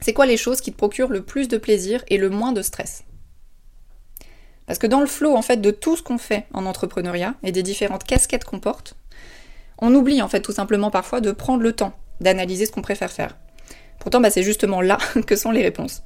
C'est 0.01 0.15
quoi 0.15 0.25
les 0.25 0.39
choses 0.39 0.63
qui 0.63 0.73
te 0.73 0.77
procurent 0.77 1.11
le 1.11 1.23
plus 1.23 1.49
de 1.49 1.59
plaisir 1.59 2.03
et 2.09 2.17
le 2.17 2.31
moins 2.31 2.53
de 2.53 2.63
stress? 2.63 3.05
Parce 4.67 4.79
que 4.79 4.87
dans 4.87 5.01
le 5.01 5.07
flot 5.07 5.37
en 5.37 5.43
fait 5.43 5.59
de 5.59 5.71
tout 5.71 5.97
ce 5.97 6.03
qu'on 6.03 6.19
fait 6.19 6.47
en 6.55 6.65
entrepreneuriat 6.65 7.35
et 7.43 7.53
des 7.53 7.63
différentes 7.63 8.05
casquettes 8.05 8.45
qu'on 8.45 8.61
porte, 8.61 8.97
on 9.79 9.95
oublie 9.95 10.23
en 10.23 10.29
fait 10.29 10.41
tout 10.41 10.53
simplement 10.53 10.91
parfois 10.91 11.21
de 11.21 11.33
prendre 11.33 11.63
le 11.63 11.73
temps 11.73 11.93
d'analyser 12.21 12.65
ce 12.65 12.73
qu'on 12.73 12.83
préfère 12.83 13.13
faire. 13.13 13.37
Pourtant, 13.99 14.21
bah, 14.21 14.31
c'est 14.31 14.43
justement 14.43 14.81
là 14.81 14.97
que 15.27 15.37
sont 15.37 15.51
les 15.51 15.63
réponses. 15.63 16.03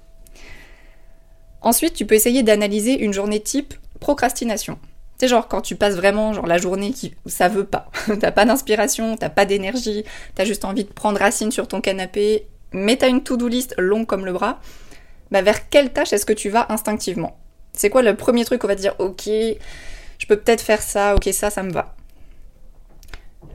Ensuite, 1.60 1.94
tu 1.94 2.06
peux 2.06 2.14
essayer 2.14 2.42
d'analyser 2.42 2.98
une 2.98 3.12
journée 3.12 3.40
type 3.40 3.74
procrastination. 4.00 4.78
C'est 5.20 5.28
genre 5.28 5.48
quand 5.48 5.60
tu 5.60 5.76
passes 5.76 5.96
vraiment 5.96 6.32
genre 6.32 6.46
la 6.46 6.56
journée 6.56 6.92
qui 6.92 7.14
ça 7.26 7.48
veut 7.48 7.66
pas. 7.66 7.90
t'as 8.20 8.30
pas 8.30 8.46
d'inspiration, 8.46 9.18
t'as 9.18 9.28
pas 9.28 9.44
d'énergie, 9.44 10.02
t'as 10.34 10.46
juste 10.46 10.64
envie 10.64 10.84
de 10.84 10.88
prendre 10.90 11.18
racine 11.18 11.52
sur 11.52 11.68
ton 11.68 11.82
canapé, 11.82 12.46
mais 12.72 12.96
t'as 12.96 13.10
une 13.10 13.22
to-do 13.22 13.46
list 13.46 13.74
longue 13.76 14.06
comme 14.06 14.24
le 14.24 14.32
bras. 14.32 14.60
Bah 15.30 15.42
vers 15.42 15.68
quelle 15.68 15.92
tâche 15.92 16.14
est-ce 16.14 16.24
que 16.24 16.32
tu 16.32 16.48
vas 16.48 16.64
instinctivement? 16.70 17.36
C'est 17.74 17.90
quoi 17.90 18.00
le 18.00 18.16
premier 18.16 18.46
truc 18.46 18.62
qu'on 18.62 18.66
va 18.66 18.76
dire 18.76 18.94
ok, 18.98 19.26
je 19.26 20.26
peux 20.26 20.38
peut-être 20.38 20.62
faire 20.62 20.80
ça, 20.80 21.14
ok 21.14 21.28
ça, 21.34 21.50
ça 21.50 21.62
me 21.62 21.70
va. 21.70 21.94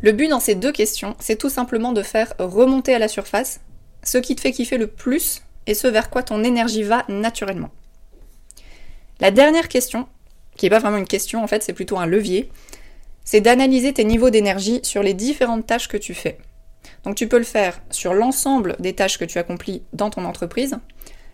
Le 0.04 0.12
but 0.12 0.28
dans 0.28 0.40
ces 0.40 0.54
deux 0.54 0.72
questions, 0.72 1.16
c'est 1.20 1.36
tout 1.36 1.50
simplement 1.50 1.94
de 1.94 2.04
faire 2.04 2.36
remonter 2.38 2.94
à 2.94 3.00
la 3.00 3.08
surface 3.08 3.60
ce 4.04 4.20
qui 4.20 4.36
te 4.36 4.42
fait 4.42 4.52
kiffer 4.52 4.78
le 4.78 4.86
plus 4.86 5.42
et 5.66 5.74
ce 5.74 5.88
vers 5.88 6.12
quoi 6.12 6.22
ton 6.22 6.44
énergie 6.44 6.84
va 6.84 7.06
naturellement. 7.10 7.72
La 9.20 9.32
dernière 9.32 9.68
question, 9.68 10.08
qui 10.56 10.66
n'est 10.66 10.70
pas 10.70 10.80
vraiment 10.80 10.98
une 10.98 11.08
question 11.08 11.44
en 11.44 11.48
fait, 11.48 11.64
c'est 11.64 11.74
plutôt 11.74 11.98
un 11.98 12.06
levier, 12.06 12.50
c'est 13.24 13.42
d'analyser 13.42 13.94
tes 13.94 14.04
niveaux 14.04 14.30
d'énergie 14.30 14.80
sur 14.84 15.04
les 15.04 15.14
différentes 15.14 15.66
tâches 15.66 15.88
que 15.88 15.98
tu 15.98 16.14
fais. 16.14 16.38
Donc 17.04 17.16
tu 17.16 17.28
peux 17.28 17.38
le 17.38 17.44
faire 17.44 17.82
sur 17.90 18.14
l'ensemble 18.14 18.76
des 18.80 18.94
tâches 18.94 19.18
que 19.18 19.26
tu 19.26 19.38
accomplis 19.38 19.82
dans 19.94 20.10
ton 20.10 20.26
entreprise, 20.26 20.78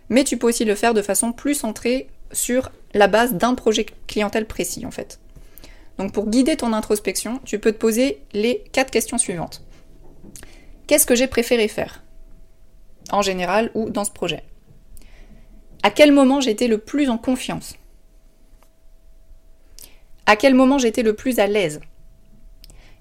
mais 0.10 0.24
tu 0.24 0.38
peux 0.38 0.48
aussi 0.48 0.66
le 0.66 0.76
faire 0.76 0.94
de 0.94 1.02
façon 1.02 1.32
plus 1.34 1.56
centrée 1.56 2.08
sur 2.32 2.72
la 2.94 3.08
base 3.08 3.34
d'un 3.34 3.56
projet 3.56 3.86
clientèle 4.08 4.46
précis 4.46 4.86
en 4.86 4.92
fait. 4.92 5.20
Donc 5.98 6.14
pour 6.14 6.30
guider 6.30 6.56
ton 6.58 6.74
introspection, 6.74 7.40
tu 7.46 7.60
peux 7.60 7.72
te 7.72 7.78
poser 7.78 8.22
les 8.34 8.64
quatre 8.72 8.92
questions 8.92 9.18
suivantes. 9.18 9.64
Qu'est-ce 10.88 11.06
que 11.06 11.16
j'ai 11.16 11.28
préféré 11.28 11.68
faire 11.68 12.04
En 13.12 13.22
général 13.22 13.72
ou 13.76 13.90
dans 13.90 14.04
ce 14.04 14.12
projet? 14.12 14.44
À 15.84 15.92
quel 15.92 16.12
moment 16.12 16.42
j'étais 16.42 16.68
le 16.68 16.78
plus 16.78 17.10
en 17.10 17.18
confiance? 17.18 17.76
À 20.32 20.38
quel 20.38 20.56
moment 20.56 20.78
j'étais 20.78 21.04
le 21.04 21.12
plus 21.14 21.40
à 21.40 21.48
l'aise 21.48 21.82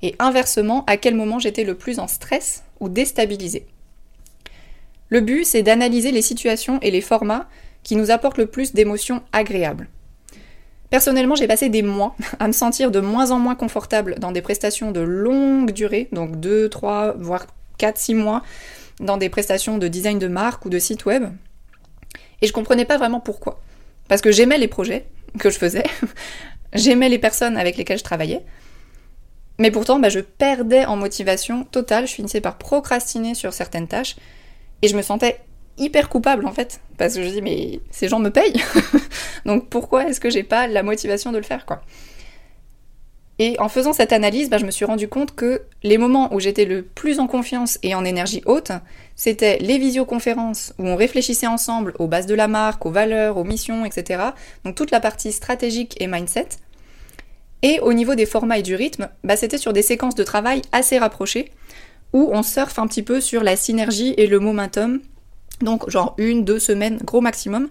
Et 0.02 0.16
inversement, 0.18 0.84
à 0.88 0.96
quel 0.96 1.14
moment 1.14 1.38
j'étais 1.38 1.62
le 1.62 1.76
plus 1.76 2.00
en 2.00 2.08
stress 2.08 2.64
ou 2.80 2.88
déstabilisé 2.88 3.68
Le 5.10 5.20
but, 5.20 5.44
c'est 5.44 5.62
d'analyser 5.62 6.10
les 6.10 6.22
situations 6.22 6.80
et 6.82 6.90
les 6.90 7.00
formats 7.00 7.48
qui 7.84 7.94
nous 7.94 8.10
apporte 8.10 8.36
le 8.36 8.46
plus 8.46 8.72
d'émotions 8.72 9.22
agréables. 9.32 9.88
Personnellement, 10.90 11.36
j'ai 11.36 11.46
passé 11.46 11.68
des 11.68 11.82
mois 11.82 12.16
à 12.40 12.48
me 12.48 12.52
sentir 12.52 12.90
de 12.90 12.98
moins 12.98 13.30
en 13.30 13.38
moins 13.38 13.54
confortable 13.54 14.16
dans 14.18 14.32
des 14.32 14.42
prestations 14.42 14.90
de 14.90 14.98
longue 14.98 15.70
durée, 15.70 16.08
donc 16.10 16.40
2, 16.40 16.68
3, 16.68 17.14
voire 17.16 17.46
4, 17.78 17.96
6 17.96 18.14
mois, 18.14 18.42
dans 18.98 19.18
des 19.18 19.28
prestations 19.28 19.78
de 19.78 19.86
design 19.86 20.18
de 20.18 20.26
marque 20.26 20.64
ou 20.64 20.68
de 20.68 20.80
site 20.80 21.04
web. 21.04 21.26
Et 22.42 22.48
je 22.48 22.52
comprenais 22.52 22.86
pas 22.86 22.98
vraiment 22.98 23.20
pourquoi. 23.20 23.60
Parce 24.08 24.20
que 24.20 24.32
j'aimais 24.32 24.58
les 24.58 24.66
projets 24.66 25.06
que 25.38 25.50
je 25.50 25.58
faisais, 25.58 25.84
j'aimais 26.72 27.08
les 27.08 27.18
personnes 27.18 27.56
avec 27.56 27.76
lesquelles 27.76 27.98
je 27.98 28.04
travaillais, 28.04 28.42
mais 29.58 29.70
pourtant 29.70 29.98
bah, 29.98 30.08
je 30.08 30.20
perdais 30.20 30.84
en 30.84 30.96
motivation 30.96 31.64
totale, 31.64 32.06
je 32.06 32.14
finissais 32.14 32.40
par 32.40 32.58
procrastiner 32.58 33.34
sur 33.34 33.52
certaines 33.52 33.88
tâches, 33.88 34.16
et 34.82 34.88
je 34.88 34.96
me 34.96 35.02
sentais 35.02 35.40
hyper 35.78 36.08
coupable 36.08 36.46
en 36.46 36.52
fait, 36.52 36.80
parce 36.98 37.14
que 37.14 37.22
je 37.22 37.28
dis 37.28 37.42
mais 37.42 37.80
ces 37.90 38.08
gens 38.08 38.18
me 38.18 38.30
payent, 38.30 38.62
donc 39.44 39.68
pourquoi 39.68 40.08
est-ce 40.08 40.20
que 40.20 40.30
j'ai 40.30 40.42
pas 40.42 40.66
la 40.66 40.82
motivation 40.82 41.32
de 41.32 41.38
le 41.38 41.44
faire 41.44 41.66
quoi? 41.66 41.82
Et 43.42 43.58
en 43.58 43.70
faisant 43.70 43.94
cette 43.94 44.12
analyse, 44.12 44.50
bah, 44.50 44.58
je 44.58 44.66
me 44.66 44.70
suis 44.70 44.84
rendu 44.84 45.08
compte 45.08 45.34
que 45.34 45.62
les 45.82 45.96
moments 45.96 46.32
où 46.34 46.40
j'étais 46.40 46.66
le 46.66 46.82
plus 46.82 47.18
en 47.20 47.26
confiance 47.26 47.78
et 47.82 47.94
en 47.94 48.04
énergie 48.04 48.42
haute, 48.44 48.70
c'était 49.16 49.56
les 49.60 49.78
visioconférences 49.78 50.74
où 50.78 50.86
on 50.86 50.94
réfléchissait 50.94 51.46
ensemble 51.46 51.94
aux 51.98 52.06
bases 52.06 52.26
de 52.26 52.34
la 52.34 52.48
marque, 52.48 52.84
aux 52.84 52.90
valeurs, 52.90 53.38
aux 53.38 53.44
missions, 53.44 53.86
etc. 53.86 54.22
Donc 54.64 54.74
toute 54.74 54.90
la 54.90 55.00
partie 55.00 55.32
stratégique 55.32 55.96
et 56.00 56.06
mindset. 56.06 56.48
Et 57.62 57.80
au 57.80 57.94
niveau 57.94 58.14
des 58.14 58.26
formats 58.26 58.58
et 58.58 58.62
du 58.62 58.74
rythme, 58.74 59.08
bah, 59.24 59.36
c'était 59.36 59.56
sur 59.56 59.72
des 59.72 59.82
séquences 59.82 60.14
de 60.14 60.22
travail 60.22 60.60
assez 60.72 60.98
rapprochées 60.98 61.50
où 62.12 62.28
on 62.34 62.42
surfe 62.42 62.78
un 62.78 62.86
petit 62.86 63.02
peu 63.02 63.22
sur 63.22 63.42
la 63.42 63.56
synergie 63.56 64.12
et 64.18 64.26
le 64.26 64.38
momentum 64.38 65.00
donc 65.62 65.88
genre 65.88 66.14
une, 66.18 66.44
deux 66.44 66.58
semaines, 66.58 66.98
gros 67.04 67.20
maximum. 67.22 67.68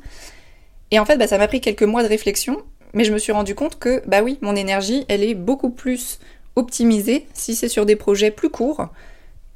Et 0.91 0.99
en 0.99 1.05
fait, 1.05 1.17
bah, 1.17 1.27
ça 1.27 1.37
m'a 1.37 1.47
pris 1.47 1.61
quelques 1.61 1.83
mois 1.83 2.01
de 2.01 2.07
réflexion, 2.07 2.63
mais 2.93 3.03
je 3.03 3.13
me 3.13 3.17
suis 3.17 3.31
rendu 3.31 3.55
compte 3.55 3.77
que, 3.79 4.01
bah 4.07 4.21
oui, 4.23 4.37
mon 4.41 4.55
énergie, 4.55 5.05
elle 5.07 5.23
est 5.23 5.35
beaucoup 5.35 5.69
plus 5.69 6.19
optimisée 6.55 7.27
si 7.33 7.55
c'est 7.55 7.69
sur 7.69 7.85
des 7.85 7.95
projets 7.95 8.31
plus 8.31 8.49
courts 8.49 8.89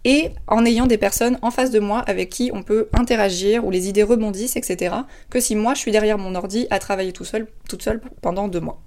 et 0.05 0.31
en 0.47 0.65
ayant 0.65 0.85
des 0.85 0.97
personnes 0.97 1.37
en 1.41 1.51
face 1.51 1.71
de 1.71 1.79
moi 1.79 1.99
avec 1.99 2.29
qui 2.29 2.51
on 2.53 2.61
peut 2.61 2.89
interagir, 2.93 3.65
où 3.65 3.71
les 3.71 3.87
idées 3.87 4.03
rebondissent, 4.03 4.57
etc., 4.57 4.95
que 5.29 5.39
si 5.39 5.55
moi 5.55 5.73
je 5.73 5.79
suis 5.79 5.91
derrière 5.91 6.17
mon 6.17 6.35
ordi 6.35 6.67
à 6.69 6.79
travailler 6.79 7.13
tout 7.13 7.23
seul, 7.23 7.47
toute 7.69 7.81
seule 7.81 8.01
pendant 8.21 8.47
deux 8.47 8.59
mois. 8.59 8.81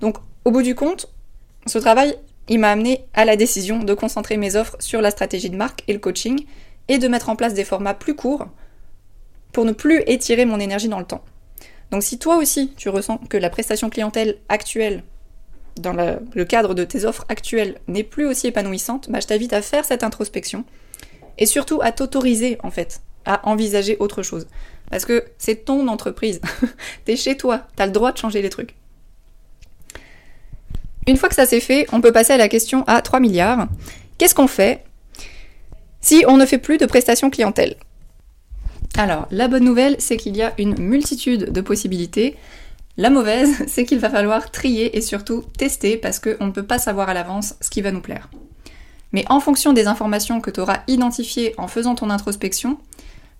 Donc, 0.00 0.18
au 0.44 0.50
bout 0.50 0.62
du 0.62 0.74
compte, 0.74 1.08
ce 1.66 1.78
travail, 1.78 2.16
il 2.48 2.58
m'a 2.60 2.70
amené 2.70 3.06
à 3.14 3.24
la 3.24 3.36
décision 3.36 3.82
de 3.82 3.94
concentrer 3.94 4.36
mes 4.36 4.56
offres 4.56 4.76
sur 4.78 5.00
la 5.00 5.10
stratégie 5.10 5.50
de 5.50 5.56
marque 5.56 5.82
et 5.88 5.92
le 5.94 5.98
coaching, 5.98 6.44
et 6.88 6.98
de 6.98 7.08
mettre 7.08 7.28
en 7.28 7.36
place 7.36 7.54
des 7.54 7.64
formats 7.64 7.94
plus 7.94 8.14
courts 8.14 8.46
pour 9.52 9.64
ne 9.64 9.72
plus 9.72 10.02
étirer 10.06 10.44
mon 10.44 10.60
énergie 10.60 10.88
dans 10.88 10.98
le 10.98 11.04
temps. 11.04 11.24
Donc 11.90 12.02
si 12.02 12.18
toi 12.18 12.36
aussi 12.36 12.72
tu 12.76 12.88
ressens 12.88 13.18
que 13.28 13.36
la 13.36 13.50
prestation 13.50 13.90
clientèle 13.90 14.36
actuelle, 14.48 15.02
dans 15.76 15.92
le 15.92 16.44
cadre 16.44 16.74
de 16.74 16.84
tes 16.84 17.04
offres 17.04 17.26
actuelles, 17.28 17.78
n'est 17.86 18.02
plus 18.02 18.26
aussi 18.26 18.46
épanouissante, 18.46 19.10
bah, 19.10 19.20
je 19.20 19.26
t'invite 19.26 19.52
à 19.52 19.62
faire 19.62 19.84
cette 19.84 20.02
introspection 20.02 20.64
et 21.38 21.46
surtout 21.46 21.80
à 21.82 21.92
t'autoriser 21.92 22.58
en 22.62 22.70
fait 22.70 23.00
à 23.26 23.46
envisager 23.48 23.96
autre 23.98 24.22
chose. 24.22 24.46
Parce 24.90 25.04
que 25.04 25.24
c'est 25.36 25.64
ton 25.64 25.88
entreprise, 25.88 26.40
t'es 27.04 27.16
chez 27.16 27.36
toi, 27.36 27.66
t'as 27.76 27.86
le 27.86 27.92
droit 27.92 28.12
de 28.12 28.18
changer 28.18 28.40
les 28.40 28.50
trucs. 28.50 28.74
Une 31.06 31.16
fois 31.16 31.28
que 31.28 31.34
ça 31.34 31.46
c'est 31.46 31.60
fait, 31.60 31.86
on 31.92 32.00
peut 32.00 32.12
passer 32.12 32.32
à 32.32 32.36
la 32.36 32.48
question 32.48 32.84
à 32.86 33.02
3 33.02 33.20
milliards. 33.20 33.68
Qu'est-ce 34.18 34.34
qu'on 34.34 34.48
fait 34.48 34.84
si 36.00 36.24
on 36.28 36.36
ne 36.36 36.46
fait 36.46 36.58
plus 36.58 36.78
de 36.78 36.86
prestations 36.86 37.30
clientèle? 37.30 37.76
Alors, 38.96 39.26
la 39.30 39.48
bonne 39.48 39.64
nouvelle, 39.64 39.96
c'est 39.98 40.16
qu'il 40.16 40.36
y 40.36 40.42
a 40.42 40.52
une 40.58 40.78
multitude 40.78 41.52
de 41.52 41.60
possibilités. 41.60 42.36
La 42.96 43.10
mauvaise, 43.10 43.64
c'est 43.66 43.84
qu'il 43.84 43.98
va 43.98 44.10
falloir 44.10 44.50
trier 44.50 44.96
et 44.96 45.00
surtout 45.00 45.44
tester 45.58 45.96
parce 45.96 46.18
qu'on 46.18 46.46
ne 46.46 46.52
peut 46.52 46.66
pas 46.66 46.78
savoir 46.78 47.08
à 47.08 47.14
l'avance 47.14 47.54
ce 47.60 47.70
qui 47.70 47.82
va 47.82 47.92
nous 47.92 48.00
plaire. 48.00 48.30
Mais 49.12 49.24
en 49.28 49.40
fonction 49.40 49.72
des 49.72 49.86
informations 49.86 50.40
que 50.40 50.50
tu 50.50 50.60
auras 50.60 50.80
identifiées 50.88 51.54
en 51.58 51.68
faisant 51.68 51.94
ton 51.94 52.10
introspection, 52.10 52.78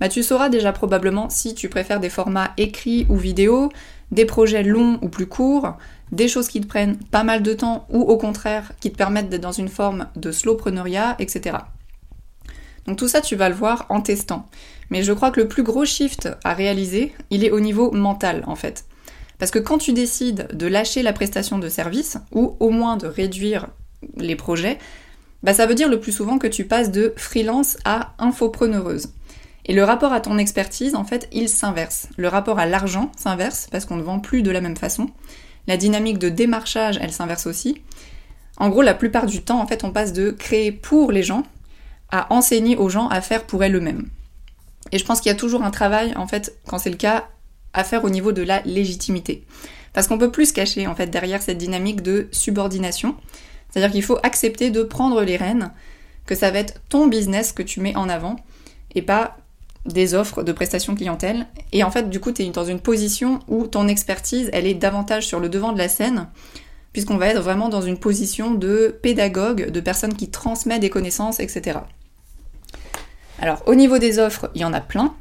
bah 0.00 0.09
tu 0.09 0.23
sauras 0.23 0.49
déjà 0.49 0.73
probablement 0.73 1.31
si 1.31 1.55
tu 1.55 1.69
préfères 1.69 2.00
des 2.00 2.11
formats 2.11 2.52
écrits 2.57 3.07
ou 3.09 3.16
vidéo, 3.16 3.71
des 4.11 4.26
projets 4.26 4.62
longs 4.62 4.99
ou 5.02 5.09
plus 5.09 5.26
courts, 5.26 5.76
des 6.12 6.28
choses 6.28 6.49
qui 6.49 6.61
te 6.61 6.66
prennent 6.66 6.97
pas 6.97 7.25
mal 7.25 7.43
de 7.43 7.52
temps 7.52 7.87
ou 7.90 8.02
au 8.02 8.16
contraire 8.16 8.73
qui 8.81 8.93
te 8.93 8.97
permettent 8.97 9.28
d'être 9.28 9.43
dans 9.43 9.52
une 9.52 9.69
forme 9.69 10.07
de 10.14 10.31
slowpreneuriat, 10.31 11.16
etc. 11.19 11.57
Donc 12.87 12.99
tout 12.99 13.09
ça, 13.09 13.21
tu 13.21 13.37
vas 13.37 13.49
le 13.49 13.55
voir 13.55 13.87
en 13.88 14.00
testant. 14.00 14.49
Mais 14.90 15.02
je 15.02 15.12
crois 15.12 15.31
que 15.31 15.40
le 15.40 15.49
plus 15.49 15.62
gros 15.62 15.85
shift 15.85 16.28
à 16.45 16.55
réaliser, 16.55 17.14
il 17.31 17.45
est 17.45 17.50
au 17.50 17.61
niveau 17.61 17.90
mental 17.90 18.45
en 18.47 18.57
fait. 18.57 18.85
Parce 19.38 19.50
que 19.50 19.59
quand 19.59 19.78
tu 19.78 19.93
décides 19.93 20.49
de 20.52 20.66
lâcher 20.66 21.02
la 21.02 21.12
prestation 21.12 21.59
de 21.59 21.69
service, 21.69 22.19
ou 22.33 22.57
au 22.61 22.71
moins 22.71 22.97
de 22.97 23.07
réduire 23.07 23.69
les 24.16 24.37
projets, 24.37 24.78
bah 25.43 25.55
ça 25.55 25.66
veut 25.66 25.75
dire 25.75 25.88
le 25.88 26.00
plus 26.00 26.12
souvent 26.12 26.38
que 26.38 26.47
tu 26.47 26.64
passes 26.64 26.90
de 26.90 27.12
freelance 27.16 27.76
à 27.85 28.14
infopreneuse. 28.19 29.11
Et 29.66 29.75
le 29.75 29.85
rapport 29.85 30.12
à 30.12 30.21
ton 30.21 30.38
expertise, 30.38 30.95
en 30.95 31.05
fait, 31.05 31.28
il 31.33 31.49
s'inverse. 31.49 32.09
Le 32.16 32.28
rapport 32.28 32.59
à 32.59 32.66
l'argent 32.66 33.11
s'inverse 33.16 33.69
parce 33.71 33.85
qu'on 33.85 33.97
ne 33.97 34.02
vend 34.02 34.21
plus 34.21 34.43
de 34.43 34.50
la 34.50 34.61
même 34.61 34.76
façon. 34.76 35.11
La 35.66 35.76
dynamique 35.76 36.19
de 36.19 36.28
démarchage, 36.28 36.99
elle 37.02 37.12
s'inverse 37.12 37.47
aussi. 37.47 37.83
En 38.59 38.69
gros, 38.69 38.83
la 38.83 38.95
plupart 38.95 39.26
du 39.26 39.43
temps, 39.43 39.61
en 39.61 39.66
fait, 39.66 39.83
on 39.83 39.90
passe 39.90 40.12
de 40.12 40.31
créer 40.31 40.71
pour 40.71 41.11
les 41.11 41.25
gens 41.25 41.43
à 42.11 42.33
enseigner 42.33 42.76
aux 42.76 42.88
gens 42.88 43.09
à 43.09 43.21
faire 43.21 43.45
pour 43.45 43.64
elles-mêmes. 43.64 44.09
Et 44.93 44.99
je 44.99 45.05
pense 45.05 45.21
qu'il 45.21 45.31
y 45.31 45.35
a 45.35 45.38
toujours 45.38 45.62
un 45.62 45.71
travail, 45.71 46.14
en 46.16 46.26
fait, 46.26 46.59
quand 46.66 46.78
c'est 46.78 46.90
le 46.90 46.97
cas, 46.97 47.28
à 47.73 47.85
faire 47.85 48.05
au 48.05 48.11
niveau 48.11 48.33
de 48.33 48.43
la 48.43 48.62
légitimité. 48.62 49.45
Parce 49.93 50.09
qu'on 50.09 50.19
peut 50.19 50.31
plus 50.31 50.47
se 50.47 50.52
cacher, 50.52 50.87
en 50.87 50.95
fait, 50.95 51.07
derrière 51.09 51.43
cette 51.43 51.59
dynamique 51.59 52.02
de 52.02 52.28
subordination. 52.33 53.16
C'est-à-dire 53.71 53.93
qu'il 53.93 54.02
faut 54.02 54.19
accepter 54.23 54.71
de 54.71 54.83
prendre 54.83 55.23
les 55.23 55.37
rênes, 55.37 55.73
que 56.25 56.35
ça 56.35 56.50
va 56.50 56.59
être 56.59 56.81
ton 56.88 57.07
business 57.07 57.52
que 57.52 57.62
tu 57.62 57.81
mets 57.81 57.97
en 57.97 58.09
avant, 58.09 58.37
et 58.95 59.02
pas 59.02 59.37
des 59.85 60.14
offres 60.14 60.43
de 60.43 60.52
prestations 60.52 60.95
clientèle. 60.95 61.47
Et 61.73 61.85
en 61.85 61.90
fait, 61.90 62.11
du 62.11 62.21
coup, 62.21 62.33
tu 62.33 62.43
es 62.43 62.50
dans 62.50 62.64
une 62.64 62.81
position 62.81 63.40
où 63.49 63.66
ton 63.66 63.88
expertise, 63.88 64.50
elle 64.52 64.66
est 64.66 64.75
davantage 64.75 65.26
sur 65.26 65.40
le 65.40 65.49
devant 65.49 65.73
de 65.73 65.78
la 65.78 65.88
scène, 65.88 66.28
puisqu'on 66.93 67.16
va 67.16 67.28
être 67.28 67.40
vraiment 67.40 67.69
dans 67.69 67.83
une 67.83 67.99
position 67.99 68.52
de 68.52 68.99
pédagogue, 69.02 69.71
de 69.71 69.81
personne 69.81 70.14
qui 70.14 70.31
transmet 70.31 70.78
des 70.78 70.90
connaissances, 70.90 71.40
etc. 71.40 71.81
Alors, 73.38 73.62
au 73.66 73.75
niveau 73.75 73.99
des 73.99 74.19
offres, 74.19 74.50
il 74.55 74.62
y 74.62 74.64
en 74.64 74.73
a 74.73 74.81
plein, 74.81 75.14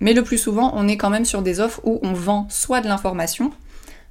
mais 0.00 0.14
le 0.14 0.24
plus 0.24 0.38
souvent, 0.38 0.72
on 0.74 0.88
est 0.88 0.96
quand 0.96 1.10
même 1.10 1.24
sur 1.24 1.42
des 1.42 1.60
offres 1.60 1.80
où 1.84 2.00
on 2.02 2.12
vend 2.12 2.46
soit 2.48 2.80
de 2.80 2.88
l'information, 2.88 3.52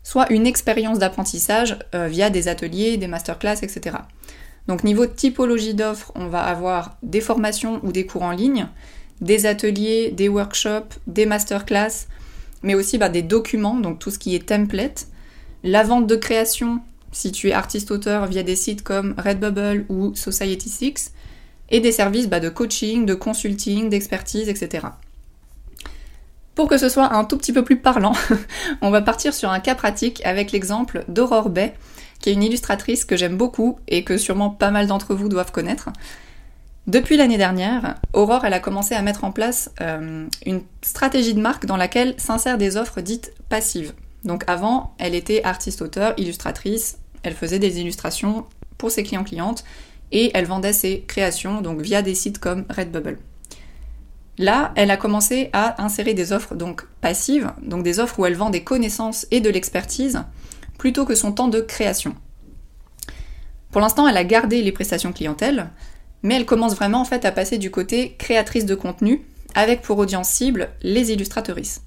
soit 0.04 0.32
une 0.32 0.46
expérience 0.48 1.00
d'apprentissage 1.00 1.78
euh, 1.96 2.08
via 2.08 2.30
des 2.30 2.48
ateliers, 2.48 2.98
des 2.98 3.08
masterclass, 3.08 3.58
etc. 3.64 3.98
Donc 4.68 4.84
niveau 4.84 5.08
typologie 5.08 5.74
d'offres, 5.74 6.12
on 6.16 6.28
va 6.28 6.42
avoir 6.42 6.98
des 7.02 7.22
formations 7.22 7.80
ou 7.84 7.92
des 7.92 8.06
cours 8.06 8.22
en 8.22 8.32
ligne, 8.32 8.68
des 9.20 9.48
ateliers, 9.48 10.12
des 10.12 10.30
workshops, 10.30 11.00
des 11.08 11.26
masterclass, 11.26 12.08
mais 12.62 12.76
aussi 12.76 12.98
bah, 12.98 13.10
des 13.10 13.24
documents, 13.24 13.76
donc 13.76 14.00
tout 14.00 14.12
ce 14.12 14.20
qui 14.20 14.36
est 14.36 14.48
template, 14.48 15.08
la 15.64 15.84
vente 15.84 16.08
de 16.08 16.16
création, 16.16 16.82
si 17.12 17.32
tu 17.32 17.50
es 17.50 17.54
artiste-auteur 17.54 18.28
via 18.28 18.44
des 18.44 18.56
sites 18.56 18.84
comme 18.84 19.16
Redbubble 19.18 19.86
ou 19.90 20.12
Society6, 20.12 21.10
et 21.70 21.80
des 21.80 21.92
services 21.92 22.28
bah, 22.28 22.40
de 22.40 22.50
coaching, 22.50 23.06
de 23.06 23.14
consulting, 23.14 23.90
d'expertise, 23.90 24.50
etc. 24.50 24.88
Pour 26.56 26.68
que 26.68 26.78
ce 26.78 26.90
soit 26.90 27.14
un 27.14 27.24
tout 27.24 27.38
petit 27.38 27.54
peu 27.54 27.64
plus 27.64 27.78
parlant, 27.78 28.14
on 28.82 28.90
va 28.90 29.02
partir 29.02 29.34
sur 29.34 29.50
un 29.50 29.60
cas 29.60 29.76
pratique 29.76 30.22
avec 30.26 30.52
l'exemple 30.52 31.06
d'Aurore 31.08 31.50
Bay, 31.50 31.74
qui 32.20 32.30
est 32.30 32.34
une 32.34 32.44
illustratrice 32.44 33.06
que 33.06 33.16
j'aime 33.16 33.38
beaucoup 33.38 33.80
et 33.88 34.04
que 34.04 34.18
sûrement 34.18 34.50
pas 34.50 34.72
mal 34.72 34.88
d'entre 34.88 35.16
vous 35.16 35.30
doivent 35.30 35.52
connaître. 35.52 35.90
Depuis 36.88 37.18
l'année 37.18 37.38
dernière, 37.38 37.96
Aurore 38.14 38.46
elle 38.46 38.54
a 38.54 38.60
commencé 38.60 38.96
à 38.96 39.02
mettre 39.02 39.24
en 39.24 39.32
place 39.32 39.72
euh, 39.80 40.26
une 40.46 40.62
stratégie 40.82 41.34
de 41.34 41.40
marque 41.40 41.66
dans 41.66 41.78
laquelle 41.78 42.16
s'insèrent 42.18 42.58
des 42.58 42.78
offres 42.78 43.02
dites 43.02 43.32
passives. 43.48 43.94
Donc 44.24 44.44
avant, 44.48 44.96
elle 44.98 45.16
était 45.16 45.44
artiste-auteur, 45.44 46.14
illustratrice, 46.18 46.98
elle 47.24 47.36
faisait 47.36 47.60
des 47.60 47.80
illustrations 47.80 48.46
pour 48.78 48.92
ses 48.92 49.04
clients-clientes 49.04 49.64
et 50.12 50.32
elle 50.34 50.46
vendait 50.46 50.74
ses 50.74 51.02
créations 51.02 51.62
donc 51.62 51.82
via 51.82 52.02
des 52.02 52.16
sites 52.16 52.40
comme 52.40 52.66
Redbubble. 52.70 53.20
Là, 54.38 54.72
elle 54.76 54.90
a 54.90 54.98
commencé 54.98 55.50
à 55.52 55.84
insérer 55.84 56.14
des 56.14 56.32
offres 56.32 56.56
donc 56.56 56.88
passives, 57.02 57.52
donc 57.62 57.84
des 57.84 58.00
offres 58.00 58.20
où 58.20 58.26
elle 58.26 58.36
vend 58.36 58.50
des 58.50 58.64
connaissances 58.64 59.28
et 59.32 59.42
de 59.42 59.50
l'expertise 59.50 60.24
plutôt 60.78 61.06
que 61.06 61.14
son 61.14 61.34
temps 61.34 61.50
de 61.50 61.60
création. 61.60 62.16
Pour 63.70 63.82
l'instant, 63.82 64.08
elle 64.08 64.18
a 64.18 64.24
gardé 64.24 64.62
les 64.62 64.72
prestations 64.72 65.12
clientèle, 65.12 65.70
mais 66.24 66.36
elle 66.36 66.46
commence 66.46 66.76
vraiment 66.76 67.02
en 67.02 67.06
fait 67.06 67.26
à 67.26 67.32
passer 67.32 67.58
du 67.58 67.70
côté 67.70 68.16
créatrice 68.18 68.66
de 68.66 68.76
contenu, 68.76 69.22
avec 69.56 69.82
pour 69.82 69.98
audience 69.98 70.30
cible 70.30 70.70
les 70.82 71.12
illustratrices 71.12 71.82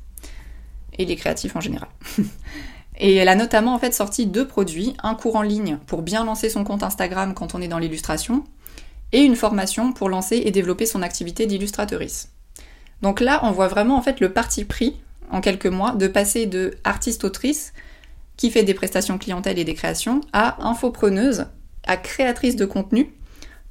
et 0.98 1.06
les 1.06 1.16
créatifs 1.16 1.56
en 1.56 1.60
général. 1.60 1.88
et 3.02 3.16
elle 3.16 3.28
a 3.28 3.34
notamment 3.34 3.74
en 3.74 3.78
fait 3.80 3.92
sorti 3.92 4.26
deux 4.26 4.46
produits, 4.46 4.94
un 5.02 5.16
cours 5.16 5.34
en 5.34 5.42
ligne 5.42 5.78
pour 5.88 6.02
bien 6.02 6.24
lancer 6.24 6.48
son 6.48 6.62
compte 6.62 6.84
Instagram 6.84 7.34
quand 7.34 7.54
on 7.56 7.60
est 7.60 7.66
dans 7.68 7.80
l'illustration, 7.80 8.44
et 9.10 9.22
une 9.22 9.34
formation 9.34 9.92
pour 9.92 10.08
lancer 10.08 10.40
et 10.44 10.52
développer 10.52 10.86
son 10.86 11.02
activité 11.02 11.46
d'illustratrice. 11.46 12.30
Donc 13.02 13.20
là, 13.20 13.40
on 13.42 13.50
voit 13.50 13.66
vraiment 13.66 13.96
en 13.96 14.02
fait 14.02 14.20
le 14.20 14.32
parti 14.32 14.64
pris 14.64 15.00
en 15.32 15.40
quelques 15.40 15.66
mois 15.66 15.92
de 15.92 16.06
passer 16.06 16.46
de 16.46 16.76
artiste-autrice 16.84 17.72
qui 18.36 18.50
fait 18.50 18.62
des 18.62 18.72
prestations 18.72 19.18
clientèle 19.18 19.58
et 19.58 19.64
des 19.64 19.74
créations 19.74 20.20
à 20.32 20.64
infopreneuse, 20.64 21.46
à 21.84 21.96
créatrice 21.96 22.54
de 22.54 22.64
contenu 22.64 23.12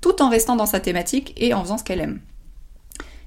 tout 0.01 0.21
en 0.21 0.29
restant 0.29 0.57
dans 0.57 0.65
sa 0.65 0.81
thématique 0.81 1.33
et 1.37 1.53
en 1.53 1.63
faisant 1.63 1.77
ce 1.77 1.85
qu'elle 1.85 2.01
aime. 2.01 2.19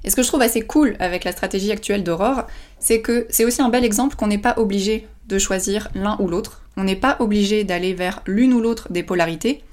Et 0.05 0.11
ce 0.11 0.17
que 0.17 0.23
je 0.23 0.29
trouve 0.29 0.43
assez 0.43 0.63
cool 0.63 0.97
avec 0.99 1.25
la 1.25 1.33
stratégie 1.33 1.73
actuelle 1.73 2.05
d'Aurore, 2.05 2.45
c'est 2.79 3.01
que 3.01 3.27
c'est 3.31 3.45
aussi 3.45 3.63
un 3.63 3.71
bel 3.71 3.85
exemple 3.85 4.17
qu'on 4.17 4.27
n'est 4.27 4.39
pas 4.39 4.55
obligé 4.59 5.09
de 5.27 5.39
choisir 5.39 5.89
l'un 5.95 6.17
ou 6.21 6.29
l'autre. 6.29 6.63
On 6.77 6.85
n'est 6.85 6.97
pas 6.97 7.17
obligé 7.21 7.65
d'aller 7.65 7.95
vers 7.95 8.23
l'une 8.27 8.53
ou 8.53 8.61
l'autre 8.61 8.89
des 8.91 9.03
polarités. 9.03 9.65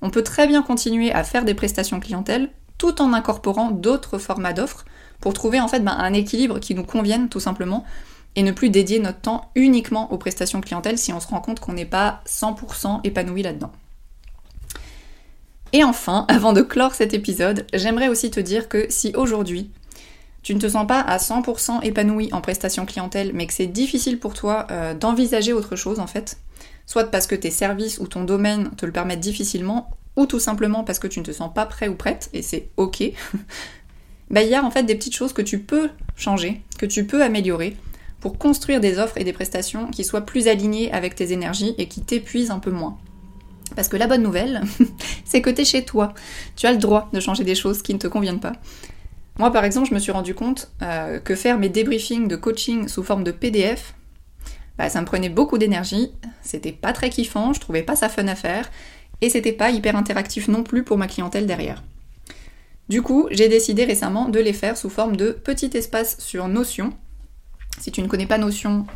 On 0.00 0.10
peut 0.10 0.22
très 0.22 0.46
bien 0.46 0.62
continuer 0.62 1.12
à 1.12 1.24
faire 1.24 1.44
des 1.44 1.54
prestations 1.54 2.00
clientèle 2.00 2.50
tout 2.78 3.02
en 3.02 3.12
incorporant 3.12 3.70
d'autres 3.70 4.18
formats 4.18 4.52
d'offres 4.52 4.84
pour 5.20 5.34
trouver 5.34 5.60
en 5.60 5.68
fait 5.68 5.80
ben, 5.80 5.96
un 5.96 6.12
équilibre 6.12 6.58
qui 6.58 6.74
nous 6.74 6.84
convienne 6.84 7.28
tout 7.28 7.40
simplement 7.40 7.84
et 8.34 8.42
ne 8.42 8.52
plus 8.52 8.70
dédier 8.70 8.98
notre 8.98 9.20
temps 9.20 9.50
uniquement 9.54 10.12
aux 10.12 10.18
prestations 10.18 10.60
clientèle 10.60 10.98
si 10.98 11.12
on 11.12 11.20
se 11.20 11.28
rend 11.28 11.40
compte 11.40 11.60
qu'on 11.60 11.74
n'est 11.74 11.84
pas 11.84 12.22
100% 12.26 13.00
épanoui 13.04 13.42
là-dedans. 13.42 13.72
Et 15.72 15.84
enfin, 15.84 16.24
avant 16.28 16.52
de 16.52 16.62
clore 16.62 16.94
cet 16.94 17.14
épisode, 17.14 17.66
j'aimerais 17.72 18.08
aussi 18.08 18.30
te 18.30 18.40
dire 18.40 18.68
que 18.68 18.86
si 18.88 19.12
aujourd'hui 19.16 19.70
tu 20.42 20.54
ne 20.54 20.60
te 20.60 20.68
sens 20.68 20.86
pas 20.86 21.00
à 21.00 21.18
100% 21.18 21.84
épanoui 21.84 22.28
en 22.32 22.40
prestation 22.40 22.84
clientèle, 22.84 23.30
mais 23.32 23.46
que 23.46 23.54
c'est 23.54 23.66
difficile 23.66 24.18
pour 24.18 24.34
toi 24.34 24.66
euh, 24.70 24.92
d'envisager 24.92 25.52
autre 25.52 25.76
chose 25.76 26.00
en 26.00 26.08
fait, 26.08 26.38
soit 26.84 27.10
parce 27.10 27.28
que 27.28 27.36
tes 27.36 27.50
services 27.50 27.98
ou 27.98 28.08
ton 28.08 28.24
domaine 28.24 28.70
te 28.76 28.84
le 28.84 28.92
permettent 28.92 29.20
difficilement, 29.20 29.90
ou 30.16 30.26
tout 30.26 30.40
simplement 30.40 30.82
parce 30.82 30.98
que 30.98 31.06
tu 31.06 31.20
ne 31.20 31.24
te 31.24 31.30
sens 31.30 31.52
pas 31.54 31.64
prêt 31.64 31.88
ou 31.88 31.94
prête, 31.94 32.28
et 32.32 32.42
c'est 32.42 32.70
ok, 32.76 33.04
bah 34.30 34.42
il 34.42 34.48
y 34.48 34.54
a 34.54 34.64
en 34.64 34.70
fait 34.70 34.82
des 34.82 34.96
petites 34.96 35.14
choses 35.14 35.32
que 35.32 35.42
tu 35.42 35.60
peux 35.60 35.88
changer, 36.16 36.60
que 36.76 36.86
tu 36.86 37.06
peux 37.06 37.22
améliorer, 37.22 37.76
pour 38.20 38.36
construire 38.36 38.80
des 38.80 38.98
offres 38.98 39.18
et 39.18 39.24
des 39.24 39.32
prestations 39.32 39.88
qui 39.88 40.04
soient 40.04 40.26
plus 40.26 40.48
alignées 40.48 40.92
avec 40.92 41.14
tes 41.14 41.32
énergies 41.32 41.74
et 41.78 41.86
qui 41.86 42.00
t'épuisent 42.00 42.50
un 42.50 42.58
peu 42.58 42.70
moins. 42.70 42.98
Parce 43.74 43.88
que 43.88 43.96
la 43.96 44.06
bonne 44.06 44.22
nouvelle, 44.22 44.62
c'est 45.24 45.40
que 45.40 45.50
tu 45.50 45.62
es 45.62 45.64
chez 45.64 45.84
toi. 45.84 46.14
Tu 46.56 46.66
as 46.66 46.72
le 46.72 46.78
droit 46.78 47.08
de 47.12 47.20
changer 47.20 47.44
des 47.44 47.54
choses 47.54 47.82
qui 47.82 47.94
ne 47.94 47.98
te 47.98 48.06
conviennent 48.06 48.40
pas. 48.40 48.52
Moi, 49.38 49.50
par 49.50 49.64
exemple, 49.64 49.88
je 49.88 49.94
me 49.94 49.98
suis 49.98 50.12
rendu 50.12 50.34
compte 50.34 50.70
euh, 50.82 51.18
que 51.18 51.34
faire 51.34 51.58
mes 51.58 51.68
débriefings 51.68 52.28
de 52.28 52.36
coaching 52.36 52.88
sous 52.88 53.02
forme 53.02 53.24
de 53.24 53.30
PDF, 53.30 53.94
bah, 54.76 54.88
ça 54.88 55.00
me 55.00 55.06
prenait 55.06 55.28
beaucoup 55.28 55.58
d'énergie, 55.58 56.10
c'était 56.42 56.72
pas 56.72 56.92
très 56.92 57.10
kiffant, 57.10 57.52
je 57.52 57.60
trouvais 57.60 57.82
pas 57.82 57.96
ça 57.96 58.08
fun 58.08 58.26
à 58.28 58.34
faire, 58.34 58.70
et 59.20 59.30
c'était 59.30 59.52
pas 59.52 59.70
hyper 59.70 59.96
interactif 59.96 60.48
non 60.48 60.62
plus 60.62 60.82
pour 60.82 60.98
ma 60.98 61.06
clientèle 61.06 61.46
derrière. 61.46 61.82
Du 62.88 63.00
coup, 63.00 63.28
j'ai 63.30 63.48
décidé 63.48 63.84
récemment 63.84 64.28
de 64.28 64.40
les 64.40 64.52
faire 64.52 64.76
sous 64.76 64.90
forme 64.90 65.16
de 65.16 65.30
petit 65.30 65.70
espace 65.74 66.18
sur 66.18 66.48
Notion. 66.48 66.92
Si 67.80 67.90
tu 67.90 68.02
ne 68.02 68.08
connais 68.08 68.26
pas 68.26 68.38
Notion, 68.38 68.86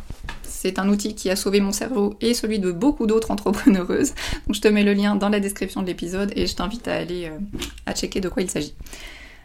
c'est 0.59 0.79
un 0.79 0.89
outil 0.89 1.13
qui 1.13 1.29
a 1.29 1.35
sauvé 1.35 1.61
mon 1.61 1.71
cerveau 1.71 2.15
et 2.19 2.33
celui 2.33 2.57
de 2.57 2.71
beaucoup 2.71 3.05
d'autres 3.05 3.29
entrepreneureuses. 3.37 4.15
Donc 4.47 4.55
je 4.55 4.61
te 4.61 4.67
mets 4.67 4.83
le 4.83 4.93
lien 4.93 5.15
dans 5.15 5.29
la 5.29 5.39
description 5.39 5.83
de 5.83 5.87
l'épisode 5.87 6.33
et 6.35 6.47
je 6.47 6.55
t'invite 6.55 6.87
à 6.87 6.95
aller 6.95 7.25
euh, 7.25 7.37
à 7.85 7.93
checker 7.93 8.21
de 8.21 8.29
quoi 8.29 8.41
il 8.41 8.49
s'agit. 8.49 8.73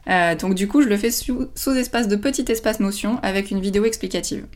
Euh, 0.08 0.34
donc 0.34 0.54
du 0.54 0.68
coup, 0.68 0.80
je 0.80 0.88
le 0.88 0.96
fais 0.96 1.10
sous, 1.10 1.50
espace 1.76 2.08
de 2.08 2.16
petit 2.16 2.50
espace 2.50 2.80
Notion 2.80 3.18
avec 3.22 3.50
une 3.50 3.60
vidéo 3.60 3.84
explicative. 3.84 4.46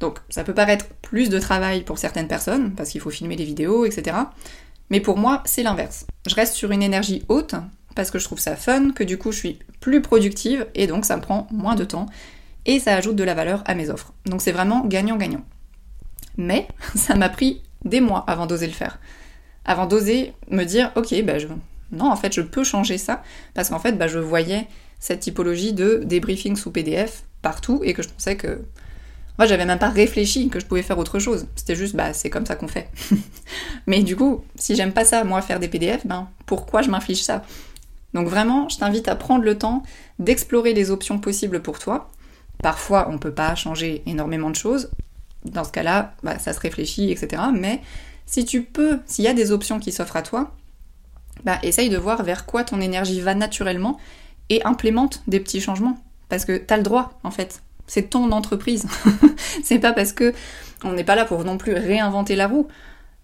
Donc 0.00 0.18
ça 0.28 0.44
peut 0.44 0.52
paraître 0.52 0.86
plus 1.00 1.30
de 1.30 1.38
travail 1.38 1.82
pour 1.82 1.98
certaines 1.98 2.28
personnes, 2.28 2.74
parce 2.74 2.90
qu'il 2.90 3.00
faut 3.00 3.10
filmer 3.10 3.36
les 3.36 3.44
vidéos, 3.44 3.86
etc. 3.86 4.16
Mais 4.90 5.00
pour 5.00 5.16
moi, 5.16 5.42
c'est 5.46 5.62
l'inverse. 5.62 6.06
Je 6.26 6.34
reste 6.34 6.54
sur 6.54 6.72
une 6.72 6.82
énergie 6.82 7.22
haute, 7.28 7.54
parce 7.94 8.10
que 8.10 8.18
je 8.18 8.24
trouve 8.24 8.38
ça 8.38 8.54
fun, 8.54 8.92
que 8.92 9.04
du 9.04 9.16
coup 9.16 9.32
je 9.32 9.38
suis 9.38 9.58
plus 9.80 10.02
productive, 10.02 10.66
et 10.74 10.86
donc 10.86 11.06
ça 11.06 11.16
me 11.16 11.22
prend 11.22 11.46
moins 11.50 11.74
de 11.74 11.84
temps, 11.84 12.06
et 12.66 12.80
ça 12.80 12.94
ajoute 12.94 13.16
de 13.16 13.24
la 13.24 13.34
valeur 13.34 13.62
à 13.66 13.74
mes 13.74 13.88
offres. 13.88 14.12
Donc 14.26 14.42
c'est 14.42 14.52
vraiment 14.52 14.84
gagnant-gagnant. 14.86 15.44
Mais 16.40 16.66
ça 16.94 17.14
m'a 17.14 17.28
pris 17.28 17.62
des 17.84 18.00
mois 18.00 18.24
avant 18.26 18.46
d'oser 18.46 18.66
le 18.66 18.72
faire. 18.72 18.98
Avant 19.64 19.86
d'oser 19.86 20.32
me 20.50 20.64
dire, 20.64 20.90
ok, 20.96 21.22
bah 21.22 21.38
je... 21.38 21.46
non, 21.92 22.10
en 22.10 22.16
fait, 22.16 22.34
je 22.34 22.40
peux 22.40 22.64
changer 22.64 22.96
ça, 22.98 23.22
parce 23.54 23.68
qu'en 23.68 23.78
fait, 23.78 23.92
bah, 23.92 24.08
je 24.08 24.18
voyais 24.18 24.66
cette 24.98 25.20
typologie 25.20 25.74
de 25.74 26.00
débriefing 26.04 26.56
sous 26.56 26.70
PDF 26.70 27.24
partout, 27.42 27.82
et 27.84 27.92
que 27.92 28.02
je 28.02 28.08
pensais 28.08 28.36
que... 28.36 28.62
Moi, 29.38 29.46
j'avais 29.46 29.64
même 29.64 29.78
pas 29.78 29.88
réfléchi 29.88 30.50
que 30.50 30.60
je 30.60 30.66
pouvais 30.66 30.82
faire 30.82 30.98
autre 30.98 31.18
chose. 31.18 31.46
C'était 31.56 31.74
juste, 31.74 31.96
bah, 31.96 32.12
c'est 32.12 32.28
comme 32.28 32.44
ça 32.44 32.56
qu'on 32.56 32.68
fait. 32.68 32.90
Mais 33.86 34.02
du 34.02 34.14
coup, 34.14 34.44
si 34.54 34.74
j'aime 34.74 34.92
pas 34.92 35.04
ça, 35.04 35.24
moi, 35.24 35.40
faire 35.40 35.60
des 35.60 35.68
PDF, 35.68 36.06
ben, 36.06 36.28
pourquoi 36.44 36.82
je 36.82 36.90
m'inflige 36.90 37.22
ça? 37.22 37.42
Donc 38.12 38.28
vraiment, 38.28 38.68
je 38.68 38.76
t'invite 38.76 39.08
à 39.08 39.16
prendre 39.16 39.44
le 39.44 39.56
temps 39.56 39.82
d'explorer 40.18 40.74
les 40.74 40.90
options 40.90 41.18
possibles 41.18 41.62
pour 41.62 41.78
toi. 41.78 42.10
Parfois, 42.62 43.08
on 43.10 43.16
peut 43.16 43.32
pas 43.32 43.54
changer 43.54 44.02
énormément 44.04 44.50
de 44.50 44.56
choses 44.56 44.90
dans 45.44 45.64
ce 45.64 45.72
cas-là, 45.72 46.14
bah, 46.22 46.38
ça 46.38 46.52
se 46.52 46.60
réfléchit, 46.60 47.10
etc. 47.10 47.42
Mais 47.54 47.80
si 48.26 48.44
tu 48.44 48.62
peux, 48.62 49.00
s'il 49.06 49.24
y 49.24 49.28
a 49.28 49.34
des 49.34 49.52
options 49.52 49.78
qui 49.78 49.92
s'offrent 49.92 50.16
à 50.16 50.22
toi, 50.22 50.54
bah, 51.44 51.58
essaye 51.62 51.88
de 51.88 51.96
voir 51.96 52.22
vers 52.22 52.46
quoi 52.46 52.64
ton 52.64 52.80
énergie 52.80 53.20
va 53.20 53.34
naturellement 53.34 53.98
et 54.48 54.62
implémente 54.64 55.22
des 55.26 55.40
petits 55.40 55.60
changements. 55.60 55.98
Parce 56.28 56.44
que 56.44 56.56
t'as 56.56 56.76
le 56.76 56.82
droit, 56.82 57.18
en 57.24 57.30
fait. 57.30 57.62
C'est 57.86 58.10
ton 58.10 58.30
entreprise. 58.30 58.86
c'est 59.64 59.78
pas 59.78 59.92
parce 59.92 60.12
que 60.12 60.32
on 60.84 60.92
n'est 60.92 61.04
pas 61.04 61.16
là 61.16 61.24
pour 61.24 61.44
non 61.44 61.58
plus 61.58 61.74
réinventer 61.74 62.36
la 62.36 62.46
roue, 62.46 62.68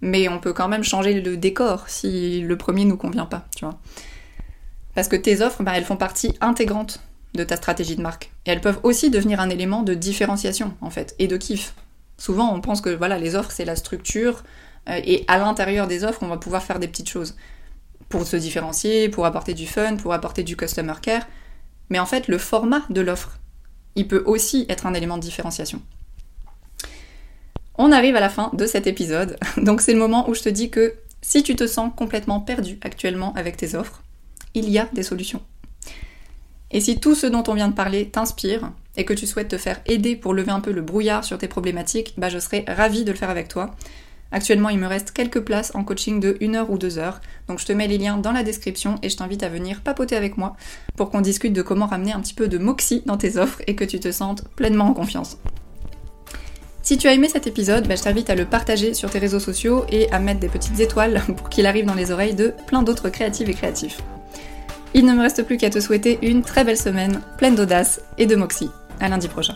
mais 0.01 0.29
on 0.29 0.39
peut 0.39 0.53
quand 0.53 0.69
même 0.69 0.85
changer 0.85 1.21
le 1.21 1.37
décor 1.37 1.89
si 1.89 2.41
le 2.41 2.57
premier 2.57 2.85
nous 2.85 2.97
convient 2.97 3.27
pas, 3.27 3.47
tu 3.57 3.65
vois. 3.65 3.79
Parce 4.95 5.09
que 5.09 5.17
tes 5.17 5.41
offres, 5.43 5.63
bah, 5.63 5.73
elles 5.75 5.85
font 5.85 5.97
partie 5.97 6.35
intégrante 6.41 7.01
de 7.35 7.45
ta 7.45 7.57
stratégie 7.57 7.97
de 7.97 8.03
marque. 8.03 8.33
Et 8.47 8.51
elles 8.51 8.61
peuvent 8.61 8.81
aussi 8.83 9.11
devenir 9.11 9.41
un 9.41 9.51
élément 9.51 9.83
de 9.83 9.95
différenciation, 9.95 10.75
en 10.81 10.91
fait, 10.91 11.15
et 11.19 11.29
de 11.29 11.37
kiff. 11.37 11.75
Souvent, 12.19 12.55
on 12.55 12.61
pense 12.61 12.81
que 12.81 12.91
voilà, 12.91 13.19
les 13.19 13.35
offres, 13.35 13.51
c'est 13.51 13.65
la 13.65 13.77
structure, 13.77 14.43
euh, 14.89 15.01
et 15.05 15.25
à 15.29 15.39
l'intérieur 15.39 15.87
des 15.87 16.05
offres, 16.05 16.23
on 16.23 16.29
va 16.29 16.37
pouvoir 16.37 16.63
faire 16.63 16.79
des 16.79 16.89
petites 16.89 17.09
choses 17.09 17.37
pour 18.09 18.27
se 18.27 18.37
différencier, 18.37 19.09
pour 19.09 19.27
apporter 19.27 19.55
du 19.55 19.67
fun, 19.67 19.97
pour 19.97 20.13
apporter 20.13 20.43
du 20.43 20.57
customer 20.57 20.95
care. 21.03 21.27
Mais 21.91 21.99
en 21.99 22.07
fait, 22.07 22.29
le 22.29 22.39
format 22.39 22.83
de 22.91 23.01
l'offre, 23.01 23.39
il 23.95 24.09
peut 24.09 24.23
aussi 24.27 24.67
être 24.69 24.87
un 24.87 24.95
élément 24.95 25.17
de 25.17 25.23
différenciation. 25.23 25.83
On 27.79 27.93
arrive 27.93 28.17
à 28.17 28.21
la 28.21 28.29
fin 28.29 28.51
de 28.55 28.67
cet 28.67 28.87
épisode, 28.87 29.37
donc 29.59 29.81
c'est 29.81 29.93
le 29.93 29.99
moment 29.99 30.29
où 30.29 30.35
je 30.35 30.43
te 30.43 30.49
dis 30.49 30.71
que 30.71 30.95
si 31.21 31.43
tu 31.43 31.57
te 31.57 31.67
sens 31.67 31.93
complètement 31.95 32.41
perdu 32.41 32.79
actuellement 32.83 33.35
avec 33.35 33.57
tes 33.57 33.75
offres, 33.75 34.03
il 34.55 34.71
y 34.71 34.79
a 34.79 34.89
des 34.93 35.03
solutions. 35.03 35.43
Et 36.71 36.81
si 36.81 36.99
tout 36.99 37.15
ce 37.15 37.27
dont 37.27 37.45
on 37.49 37.55
vient 37.55 37.69
de 37.69 37.75
parler 37.75 38.09
t'inspire 38.09 38.73
et 38.97 39.05
que 39.05 39.13
tu 39.13 39.27
souhaites 39.27 39.49
te 39.49 39.59
faire 39.59 39.81
aider 39.87 40.17
pour 40.17 40.35
lever 40.35 40.51
un 40.51 40.61
peu 40.61 40.73
le 40.73 40.83
brouillard 40.83 41.25
sur 41.25 41.39
tes 41.39 41.49
problématiques, 41.49 42.15
bah 42.17 42.29
je 42.29 42.39
serais 42.39 42.65
ravie 42.69 43.05
de 43.05 43.13
le 43.13 43.17
faire 43.19 43.31
avec 43.31 43.49
toi. 43.49 43.71
Actuellement, 44.33 44.71
il 44.71 44.79
me 44.79 44.87
reste 44.87 45.13
quelques 45.13 45.41
places 45.41 45.73
en 45.75 45.85
coaching 45.85 46.19
de 46.19 46.37
1 46.43 46.55
heure 46.55 46.71
ou 46.71 46.79
2 46.79 46.99
heures, 46.99 47.21
donc 47.49 47.61
je 47.61 47.67
te 47.67 47.73
mets 47.73 47.87
les 47.87 47.99
liens 47.99 48.17
dans 48.17 48.33
la 48.33 48.43
description 48.43 48.97
et 49.03 49.09
je 49.09 49.17
t'invite 49.17 49.43
à 49.43 49.49
venir 49.49 49.83
papoter 49.83 50.17
avec 50.17 50.37
moi 50.37 50.57
pour 50.97 51.11
qu'on 51.11 51.21
discute 51.21 51.53
de 51.53 51.63
comment 51.63 51.87
ramener 51.87 52.13
un 52.13 52.21
petit 52.21 52.35
peu 52.35 52.49
de 52.49 52.59
moxie 52.59 53.03
dans 53.07 53.17
tes 53.17 53.37
offres 53.37 53.63
et 53.67 53.77
que 53.77 53.85
tu 53.85 54.01
te 54.01 54.11
sentes 54.11 54.49
pleinement 54.57 54.87
en 54.87 54.95
confiance. 54.95 55.39
Si 56.83 56.99
tu 56.99 57.09
as 57.09 57.15
aimé 57.15 57.29
cet 57.29 57.47
épisode, 57.49 57.89
bah, 57.89 57.97
je 57.97 58.03
t'invite 58.03 58.31
à 58.31 58.37
le 58.37 58.45
partager 58.45 58.95
sur 58.95 59.11
tes 59.11 59.19
réseaux 59.19 59.41
sociaux 59.41 59.85
et 59.91 60.11
à 60.13 60.21
mettre 60.21 60.41
des 60.41 60.49
petites 60.49 60.79
étoiles 60.79 61.21
pour 61.37 61.49
qu'il 61.49 61.67
arrive 61.67 61.85
dans 61.85 61.95
les 61.95 62.11
oreilles 62.11 62.35
de 62.35 62.55
plein 62.67 62.83
d'autres 62.83 63.09
créatives 63.09 63.51
et 63.51 63.55
créatifs. 63.55 63.99
Il 64.95 65.05
ne 65.05 65.13
me 65.13 65.21
reste 65.21 65.43
plus 65.43 65.57
qu'à 65.57 65.69
te 65.69 65.81
souhaiter 65.81 66.19
une 66.23 66.43
très 66.43 66.63
belle 66.65 66.79
semaine, 66.79 67.21
pleine 67.39 67.55
d'audace 67.55 68.01
et 68.19 68.27
de 68.27 68.37
moxie. 68.37 68.71
À 69.01 69.09
lundi 69.09 69.29
prochain. 69.29 69.55